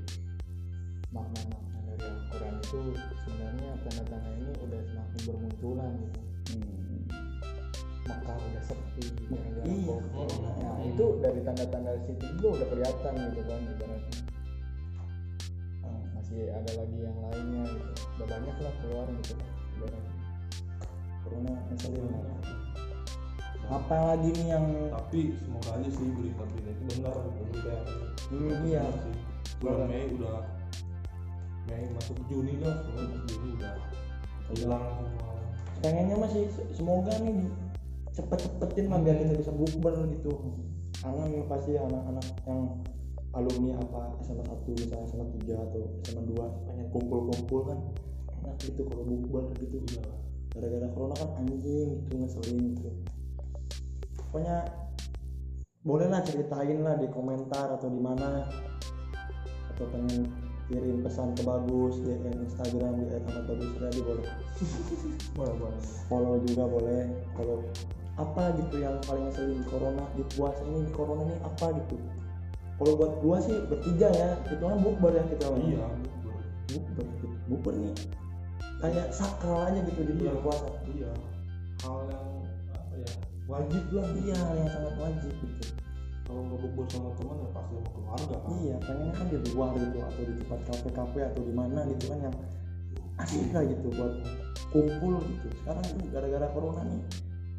makna-makna 1.13 1.79
dari 1.93 2.03
Al-Quran 2.03 2.53
itu 2.59 2.79
sebenarnya 3.23 3.69
tanda-tanda 3.85 4.29
ini 4.35 4.51
udah 4.59 4.81
semakin 4.91 5.21
bermunculan 5.29 5.93
gitu 6.01 6.21
hmm. 6.57 7.01
Mekah 8.07 8.37
udah 8.39 8.63
sepi 8.63 9.05
gara-gara 9.29 9.65
Iya. 9.67 9.95
Nah 10.63 10.77
itu 10.87 11.05
dari 11.19 11.39
tanda-tanda 11.43 11.91
situ 12.07 12.25
juga 12.39 12.47
udah 12.59 12.67
kelihatan 12.71 13.13
gitu 13.35 13.41
kan 13.43 13.59
ibaratnya. 13.67 14.19
Nah, 15.83 15.99
masih 16.15 16.39
ada 16.55 16.71
lagi 16.71 16.97
yang 17.03 17.17
lainnya 17.19 17.63
gitu. 17.67 17.91
Udah 18.15 18.27
banyak 18.31 18.55
lah 18.63 18.73
keluar 18.79 19.07
gitu. 19.21 19.33
Corona 21.27 21.53
ngeselin 21.67 22.07
lah. 22.07 22.39
apa 23.67 23.95
lagi 24.15 24.31
nih 24.31 24.47
yang 24.47 24.65
tapi 24.95 25.35
semoga 25.43 25.75
aja 25.75 25.89
sih 25.91 26.07
berita-berita 26.07 26.69
itu 26.71 26.83
benar. 26.95 27.15
Berita 27.19 27.73
Hmm, 28.31 28.63
iya. 28.63 28.79
benar 28.79 28.95
sih. 29.03 29.15
Bulan 29.59 29.87
Mei 29.87 30.07
udah 30.15 30.39
Mei 31.67 31.83
masuk 31.91 32.15
Juni 32.31 32.63
lah. 32.63 32.75
Bulan 32.87 33.27
Juni 33.27 33.49
udah 33.59 33.75
hilang 34.55 34.85
semua. 34.95 35.31
Pengennya 35.83 36.15
masih 36.15 36.47
se- 36.47 36.67
semoga 36.73 37.11
nih 37.19 37.43
cepet-cepetin 38.15 38.87
lah 38.87 39.03
biar 39.03 39.15
kita 39.19 39.35
bisa 39.35 39.51
bukber 39.51 39.93
gitu 40.09 40.31
kangen 40.97 41.45
pasti 41.45 41.77
anak-anak 41.77 42.25
yang 42.49 42.81
alumni 43.29 43.77
apa 43.77 44.17
SMA 44.25 44.41
1 44.41 44.65
misalnya 44.73 45.05
SMA 45.05 45.25
3 45.45 45.53
atau 45.61 45.81
SMA 46.01 46.23
2 46.25 46.65
pengen 46.65 46.87
kumpul-kumpul 46.89 47.67
kan. 47.67 47.79
Enak 48.41 48.55
gitu 48.63 48.87
kalau 48.87 49.03
bukber 49.03 49.43
gitu. 49.59 49.83
Iya 49.91 50.07
gara-gara 50.57 50.87
corona 50.91 51.15
kan 51.15 51.29
anjing 51.39 52.01
gitu 52.01 52.13
ngeselin 52.17 52.73
gitu. 52.73 52.89
Pokoknya 54.17 54.65
boleh 55.85 56.07
lah 56.09 56.21
ceritain 56.25 56.81
lah 56.83 56.97
di 56.97 57.07
komentar 57.13 57.77
atau 57.77 57.87
di 57.87 58.01
mana. 58.01 58.49
Atau 59.71 59.85
pengen 59.93 60.25
kirim 60.67 60.99
pesan 60.99 61.31
ke 61.37 61.47
bagus 61.47 61.95
di 62.03 62.11
Instagram 62.17 62.99
di 62.99 63.05
@ahmadbagus 63.07 63.71
Radi 63.79 64.01
boleh. 64.03 64.27
Boleh 65.37 65.53
boleh. 65.61 65.81
follow 66.09 66.35
juga 66.43 66.65
boleh. 66.65 67.01
Kalau 67.37 67.61
apa 68.17 68.49
gitu 68.57 68.81
yang 68.81 68.97
paling 69.05 69.29
ngeselin 69.29 69.61
di 69.61 69.65
corona 69.69 70.03
di 70.17 70.25
puasa 70.33 70.65
ini 70.65 70.89
di 70.89 70.91
corona 70.91 71.21
ini 71.29 71.37
apa 71.45 71.69
gitu? 71.77 71.95
Kalau 72.77 72.93
buat 72.97 73.13
gua 73.21 73.37
sih 73.41 73.53
bertiga 73.69 74.09
ya 74.17 74.29
itu 74.49 74.61
kan 74.65 74.81
bukber 74.81 75.13
ya 75.13 75.23
kita 75.29 75.45
iya 75.61 75.85
bukber 76.67 77.05
gitu. 77.05 77.27
bukber 77.47 77.73
nih 77.79 77.93
kayak 78.77 79.07
sakral 79.09 79.65
aja 79.65 79.79
gitu 79.85 80.01
di 80.05 80.13
bulan 80.17 80.37
Iya. 80.37 80.43
puasa 80.43 80.67
iya. 80.93 81.11
Hal 81.85 81.97
yang 82.09 82.27
apa 82.73 82.93
ya 82.97 83.09
wajib 83.49 83.83
lah. 83.93 84.05
Iya 84.17 84.39
yang 84.57 84.69
sangat 84.69 84.93
wajib 85.01 85.33
gitu. 85.33 85.65
Kalau 86.27 86.41
nggak 86.43 86.59
bukber 86.59 86.85
sama 86.91 87.09
teman 87.15 87.35
ya 87.39 87.49
pasti 87.55 87.73
sama 87.77 87.89
keluarga 87.95 88.35
kan. 88.43 88.51
Iya 88.61 88.75
pengennya 88.83 89.13
kan 89.15 89.25
di 89.31 89.37
luar 89.53 89.69
gitu 89.77 89.97
atau 90.03 90.21
di 90.23 90.33
tempat 90.43 90.59
kafe-kafe 90.67 91.19
atau 91.33 91.41
di 91.41 91.53
mana 91.55 91.79
gitu 91.89 92.03
kan 92.11 92.19
yang 92.21 92.35
asik 93.17 93.49
lah 93.55 93.63
gitu 93.65 93.87
buat 93.97 94.13
kumpul 94.69 95.13
gitu. 95.25 95.47
Sekarang 95.63 95.83
tuh 95.85 95.97
gara-gara 96.13 96.47
corona 96.53 96.81
nih 96.85 97.01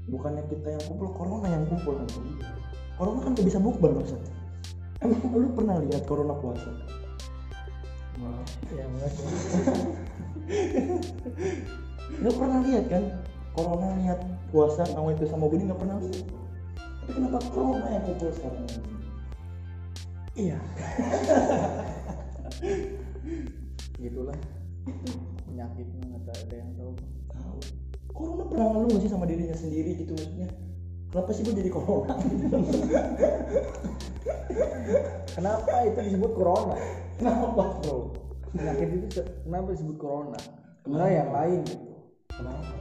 bukannya 0.09 0.43
kita 0.49 0.69
yang 0.73 0.85
kumpul 0.87 1.09
corona 1.13 1.47
yang 1.51 1.65
kumpul. 1.67 1.95
Kan 1.99 2.07
corona 2.99 3.19
kan 3.23 3.31
gak 3.39 3.47
bisa 3.47 3.59
bukber 3.63 3.95
maksud 3.95 4.19
emang 4.99 5.23
lu 5.31 5.49
pernah 5.55 5.79
lihat 5.79 6.03
corona 6.11 6.35
puasa 6.35 6.71
Ya 8.75 8.85
enggak 8.85 9.11
sih. 9.15 9.27
Gak 12.19 12.35
pernah 12.35 12.61
lihat 12.65 12.85
kan 12.91 13.05
corona 13.59 13.89
lihat 13.99 14.21
puasa 14.55 14.87
kamu 14.87 15.19
itu 15.19 15.25
sama 15.27 15.51
Budi 15.51 15.67
nggak 15.67 15.81
pernah 15.83 15.99
lihat 15.99 16.27
tapi 16.79 17.11
kenapa 17.11 17.39
corona 17.51 17.87
yang 17.91 18.05
kumpul 18.07 18.31
sekarang 18.31 18.67
iya 20.39 20.59
Gitulah. 23.99 24.39
Penyakitnya 25.51 26.23
nggak 26.23 26.37
ada 26.47 26.55
yang 26.55 26.71
tahu. 26.79 26.93
tahu 27.35 27.59
corona 28.15 28.45
pernah 28.47 28.67
ngeluh 28.79 28.99
sih 29.03 29.11
sama 29.11 29.27
dirinya 29.27 29.59
sendiri 29.59 29.99
gitu 29.99 30.15
maksudnya 30.15 30.49
kenapa 31.13 31.31
sih 31.33 31.43
gue 31.45 31.55
jadi 31.57 31.71
corona 31.73 32.15
Kenapa 35.39 35.71
itu 35.87 35.99
disebut 36.03 36.33
corona? 36.35 36.75
kenapa 37.21 37.63
Bro, 37.85 38.11
penyakit 38.51 38.89
itu 38.97 39.23
kenapa 39.47 39.69
disebut 39.71 39.97
corona? 40.01 40.39
Kenapa 40.83 41.11
yang 41.13 41.31
lain 41.31 41.59
gitu? 41.69 41.87
kenapa 42.33 42.75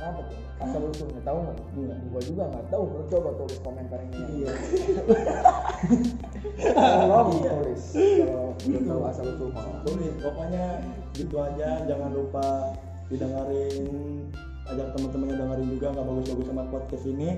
Kenapa 0.00 0.32
tuh? 0.32 0.40
Asal 0.64 0.80
usulnya 0.88 1.20
tahu 1.28 1.38
nggak? 1.44 1.56
Enggak. 1.76 1.98
Gua 2.08 2.22
juga 2.24 2.42
nggak 2.48 2.66
tahu. 2.72 2.84
Lu 2.88 3.04
coba 3.04 3.30
tulis 3.36 3.58
komentar 3.60 4.00
ini. 4.00 4.16
iya 4.40 4.52
Tolong 6.72 7.28
tulis. 7.36 7.82
Kalau 7.92 8.48
lu 8.64 8.78
tahu 8.80 9.00
asal 9.12 9.24
usul 9.28 9.52
tulis 9.84 10.14
pokoknya 10.24 10.64
gitu 11.12 11.36
aja 11.36 11.84
jangan 11.84 12.16
lupa 12.16 12.72
didengarin 13.12 13.76
ajak 14.74 14.88
teman-temannya 14.96 15.36
dengerin 15.36 15.68
juga 15.74 15.86
nggak 15.94 16.06
bagus-bagus 16.06 16.46
sama 16.46 16.64
podcast 16.70 17.04
ini. 17.06 17.28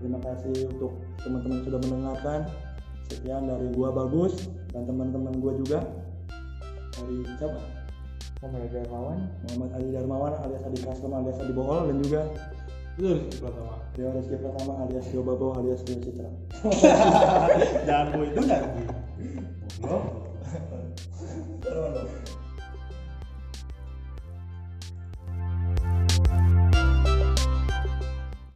Terima 0.00 0.18
kasih 0.20 0.56
untuk 0.68 0.92
teman-teman 1.24 1.56
yang 1.60 1.66
sudah 1.66 1.80
mendengarkan. 1.80 2.40
Sekian 3.04 3.44
dari 3.48 3.68
gua 3.76 3.88
bagus 3.92 4.48
dan 4.72 4.84
teman-teman 4.88 5.32
gua 5.40 5.52
juga. 5.56 5.80
Dari 7.00 7.16
siapa? 7.36 7.60
Muhammad 8.44 8.70
Darmawan. 8.72 9.18
Muhammad 9.48 9.70
Ali 9.76 9.88
Darmawan 9.92 10.32
alias 10.44 10.62
Adi 10.68 10.78
Custom 10.84 11.12
alias 11.16 11.40
Adi 11.40 11.52
Bohol 11.56 11.88
dan 11.88 11.96
juga 12.04 12.22
itu 12.94 13.10
dari 13.10 13.26
pertama 13.42 13.74
Rio 13.98 14.08
Rizky 14.14 14.36
Pratama 14.38 14.86
alias 14.86 15.06
Rio 15.10 15.22
Babo 15.26 15.50
alias 15.58 15.82
Rio 15.82 15.98
Citra. 15.98 16.30
Jangan 17.90 18.22
itu 18.22 18.40
jangan 18.46 18.70
goblok 21.64 22.23